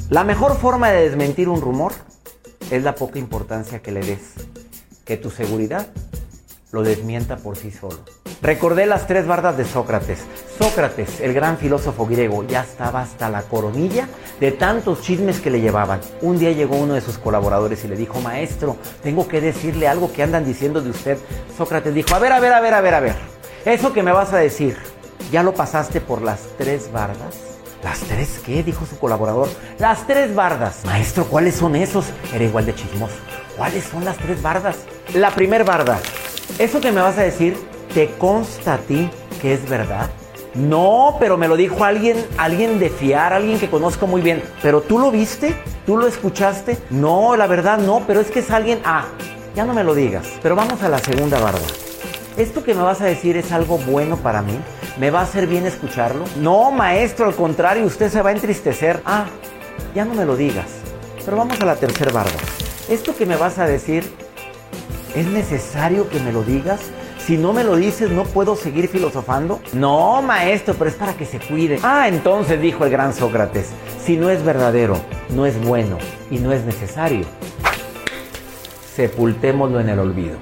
La 0.09 0.25
mejor 0.25 0.57
forma 0.57 0.89
de 0.89 1.03
desmentir 1.03 1.47
un 1.47 1.61
rumor 1.61 1.93
es 2.69 2.83
la 2.83 2.95
poca 2.95 3.17
importancia 3.17 3.81
que 3.81 3.93
le 3.93 4.01
des. 4.01 4.33
Que 5.05 5.15
tu 5.15 5.29
seguridad 5.29 5.87
lo 6.73 6.83
desmienta 6.83 7.37
por 7.37 7.55
sí 7.55 7.71
solo. 7.71 8.03
Recordé 8.41 8.85
las 8.85 9.07
tres 9.07 9.25
bardas 9.25 9.57
de 9.57 9.65
Sócrates. 9.65 10.19
Sócrates, 10.59 11.21
el 11.21 11.33
gran 11.33 11.57
filósofo 11.57 12.05
griego, 12.05 12.45
ya 12.45 12.61
estaba 12.61 13.01
hasta 13.01 13.29
la 13.29 13.41
coronilla 13.41 14.07
de 14.39 14.51
tantos 14.51 15.01
chismes 15.01 15.39
que 15.39 15.49
le 15.49 15.59
llevaban. 15.59 16.01
Un 16.21 16.37
día 16.37 16.51
llegó 16.51 16.75
uno 16.75 16.93
de 16.93 17.01
sus 17.01 17.17
colaboradores 17.17 17.83
y 17.83 17.87
le 17.87 17.95
dijo, 17.95 18.21
maestro, 18.21 18.77
tengo 19.01 19.27
que 19.27 19.41
decirle 19.41 19.87
algo 19.87 20.13
que 20.13 20.21
andan 20.21 20.45
diciendo 20.45 20.81
de 20.81 20.91
usted. 20.91 21.17
Sócrates 21.57 21.93
dijo, 21.95 22.13
a 22.13 22.19
ver, 22.19 22.31
a 22.31 22.39
ver, 22.39 22.53
a 22.53 22.61
ver, 22.61 22.73
a 22.75 22.81
ver, 22.81 22.93
a 22.93 22.99
ver. 22.99 23.15
Eso 23.65 23.91
que 23.91 24.03
me 24.03 24.11
vas 24.11 24.31
a 24.33 24.37
decir, 24.37 24.77
¿ya 25.31 25.41
lo 25.41 25.55
pasaste 25.55 25.99
por 25.99 26.21
las 26.21 26.41
tres 26.57 26.91
bardas? 26.91 27.35
¿Las 27.83 27.99
tres 28.01 28.39
qué? 28.45 28.61
dijo 28.63 28.85
su 28.85 28.99
colaborador. 28.99 29.49
Las 29.79 30.05
tres 30.05 30.35
bardas. 30.35 30.85
Maestro, 30.85 31.25
¿cuáles 31.25 31.55
son 31.55 31.75
esos? 31.75 32.05
Era 32.33 32.43
igual 32.43 32.65
de 32.67 32.75
chismoso. 32.75 33.15
¿Cuáles 33.55 33.83
son 33.85 34.05
las 34.05 34.17
tres 34.17 34.41
bardas? 34.41 34.77
La 35.13 35.31
primer 35.31 35.63
barda. 35.63 35.99
Eso 36.59 36.79
que 36.79 36.91
me 36.91 37.01
vas 37.01 37.17
a 37.17 37.23
decir, 37.23 37.55
¿te 37.93 38.11
consta 38.17 38.75
a 38.75 38.77
ti 38.77 39.09
que 39.41 39.53
es 39.53 39.67
verdad? 39.69 40.09
No, 40.55 41.17
pero 41.19 41.37
me 41.37 41.47
lo 41.47 41.55
dijo 41.55 41.83
alguien, 41.83 42.17
alguien 42.37 42.79
de 42.79 42.89
fiar, 42.89 43.33
alguien 43.33 43.59
que 43.59 43.69
conozco 43.69 44.07
muy 44.07 44.21
bien. 44.21 44.41
¿Pero 44.61 44.81
tú 44.81 44.97
lo 44.97 45.11
viste? 45.11 45.55
¿Tú 45.85 45.97
lo 45.97 46.07
escuchaste? 46.07 46.77
No, 46.89 47.35
la 47.35 47.45
verdad 47.45 47.77
no, 47.77 48.03
pero 48.07 48.21
es 48.21 48.31
que 48.31 48.39
es 48.39 48.49
alguien... 48.49 48.79
Ah, 48.83 49.05
ya 49.55 49.65
no 49.65 49.73
me 49.73 49.83
lo 49.83 49.93
digas. 49.93 50.27
Pero 50.41 50.55
vamos 50.55 50.81
a 50.81 50.89
la 50.89 50.97
segunda 50.97 51.39
barda. 51.39 51.59
¿Esto 52.37 52.63
que 52.63 52.73
me 52.73 52.81
vas 52.81 53.01
a 53.01 53.05
decir 53.05 53.37
es 53.37 53.51
algo 53.51 53.77
bueno 53.77 54.17
para 54.17 54.41
mí? 54.41 54.57
¿Me 54.99 55.11
va 55.11 55.19
a 55.19 55.23
hacer 55.23 55.47
bien 55.47 55.65
escucharlo? 55.65 56.25
No, 56.39 56.71
maestro, 56.71 57.27
al 57.27 57.35
contrario, 57.35 57.85
usted 57.85 58.11
se 58.11 58.21
va 58.21 58.29
a 58.29 58.33
entristecer. 58.33 59.01
Ah, 59.05 59.25
ya 59.93 60.05
no 60.05 60.15
me 60.15 60.25
lo 60.25 60.35
digas. 60.35 60.67
Pero 61.23 61.37
vamos 61.37 61.59
a 61.61 61.65
la 61.65 61.75
tercera 61.75 62.11
barda. 62.11 62.37
¿Esto 62.89 63.15
que 63.15 63.25
me 63.25 63.35
vas 63.35 63.59
a 63.59 63.65
decir 63.65 64.11
es 65.15 65.27
necesario 65.27 66.09
que 66.09 66.19
me 66.19 66.31
lo 66.31 66.43
digas? 66.43 66.79
Si 67.27 67.35
no 67.35 67.51
me 67.51 67.65
lo 67.65 67.75
dices, 67.75 68.09
¿no 68.09 68.23
puedo 68.23 68.55
seguir 68.55 68.87
filosofando? 68.87 69.59
No, 69.73 70.21
maestro, 70.21 70.75
pero 70.75 70.89
es 70.89 70.95
para 70.95 71.11
que 71.11 71.25
se 71.25 71.41
cuide. 71.41 71.77
Ah, 71.83 72.07
entonces 72.07 72.61
dijo 72.61 72.85
el 72.85 72.89
gran 72.89 73.13
Sócrates, 73.13 73.69
si 74.01 74.15
no 74.15 74.29
es 74.29 74.45
verdadero, 74.45 74.97
no 75.35 75.45
es 75.45 75.61
bueno 75.61 75.97
y 76.31 76.37
no 76.37 76.53
es 76.53 76.63
necesario, 76.63 77.25
sepultémoslo 78.95 79.81
en 79.81 79.89
el 79.89 79.99
olvido. 79.99 80.37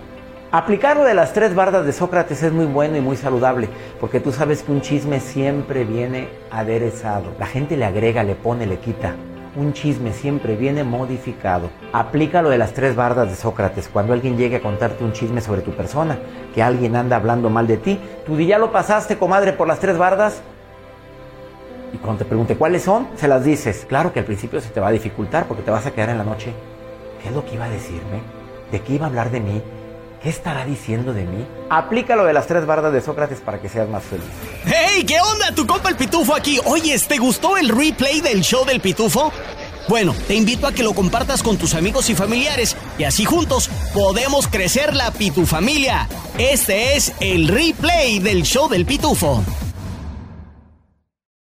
Aplicar 0.52 0.98
lo 0.98 1.06
de 1.06 1.16
las 1.16 1.34
tres 1.34 1.56
bardas 1.56 1.88
de 1.88 1.92
Sócrates 1.92 2.44
es 2.44 2.54
muy 2.54 2.68
bueno 2.68 2.98
y 2.98 3.02
muy 3.02 3.18
saludable, 3.18 3.68
porque 4.00 4.20
tú 4.20 4.32
sabes 4.32 4.62
que 4.62 4.72
un 4.72 4.82
chisme 4.82 5.20
siempre 5.20 5.86
viene 5.86 6.30
aderezado. 6.52 7.34
La 7.40 7.48
gente 7.48 7.78
le 7.78 7.86
agrega, 7.86 8.22
le 8.22 8.36
pone, 8.36 8.68
le 8.68 8.78
quita 8.78 9.16
un 9.56 9.74
chisme 9.74 10.14
siempre 10.14 10.56
viene 10.56 10.84
modificado. 10.84 11.70
Aplica 11.94 12.42
lo 12.42 12.50
de 12.50 12.58
las 12.58 12.74
tres 12.74 12.96
bardas 12.96 13.30
de 13.30 13.36
Sócrates. 13.36 13.90
Cuando 13.92 14.14
alguien 14.14 14.38
llegue 14.38 14.58
a 14.58 14.62
contarte 14.62 15.04
un 15.04 15.14
chisme 15.14 15.42
sobre 15.42 15.62
tu 15.62 15.72
persona, 15.72 16.20
que 16.54 16.62
alguien 16.62 16.96
anda 16.96 17.16
hablando 17.16 17.50
mal 17.50 17.68
de 17.68 17.78
ti, 17.78 18.00
tú 18.26 18.40
ya 18.40 18.58
lo 18.58 18.72
pasaste, 18.72 19.18
comadre, 19.18 19.54
por 19.54 19.68
las 19.68 19.80
tres 19.80 19.98
bardas. 19.98 20.42
Y 21.94 21.98
cuando 21.98 22.20
te 22.20 22.26
pregunte 22.26 22.58
cuáles 22.58 22.84
son, 22.84 23.08
se 23.16 23.28
las 23.28 23.46
dices. 23.46 23.86
Claro 23.88 24.12
que 24.12 24.20
al 24.20 24.26
principio 24.26 24.60
se 24.60 24.70
te 24.70 24.80
va 24.80 24.90
a 24.90 24.92
dificultar 24.92 25.46
porque 25.46 25.64
te 25.64 25.72
vas 25.72 25.86
a 25.86 25.92
quedar 25.92 26.10
en 26.10 26.18
la 26.18 26.26
noche. 26.26 26.54
¿Qué 27.22 27.30
es 27.30 27.36
lo 27.36 27.46
que 27.46 27.56
iba 27.56 27.66
a 27.66 27.70
decirme? 27.70 28.22
¿De 28.72 28.82
qué 28.82 28.94
iba 28.94 29.06
a 29.06 29.10
hablar 29.10 29.32
de 29.32 29.40
mí? 29.40 29.62
¿Qué 30.26 30.32
estará 30.32 30.66
diciendo 30.66 31.14
de 31.14 31.24
mí? 31.24 31.46
Aplícalo 31.70 32.26
de 32.26 32.34
las 32.34 32.48
tres 32.48 32.66
bardas 32.66 32.92
de 32.92 33.00
Sócrates 33.00 33.42
para 33.42 33.62
que 33.62 33.70
seas 33.70 33.88
más 33.88 34.04
feliz. 34.04 34.26
¡Hey! 34.66 35.04
¿Qué 35.06 35.20
onda? 35.22 35.54
Tu 35.54 35.68
compa 35.68 35.90
el 35.90 35.98
Pitufo 35.98 36.34
aquí. 36.34 36.60
Oye, 36.66 36.98
¿te 36.98 37.20
gustó 37.20 37.58
el 37.58 37.70
replay 37.70 38.22
del 38.22 38.42
show 38.42 38.66
del 38.66 38.82
Pitufo? 38.82 39.32
Bueno, 39.88 40.16
te 40.26 40.34
invito 40.34 40.66
a 40.66 40.72
que 40.72 40.82
lo 40.82 40.96
compartas 40.96 41.44
con 41.44 41.58
tus 41.58 41.76
amigos 41.76 42.10
y 42.10 42.16
familiares 42.16 42.76
y 42.98 43.04
así 43.04 43.24
juntos 43.24 43.70
podemos 43.94 44.48
crecer 44.48 44.96
la 44.96 45.12
Pitufamilia. 45.12 46.10
Este 46.40 46.96
es 46.96 47.14
el 47.20 47.48
replay 47.48 48.18
del 48.18 48.42
show 48.42 48.68
del 48.68 48.88
Pitufo. 48.88 49.44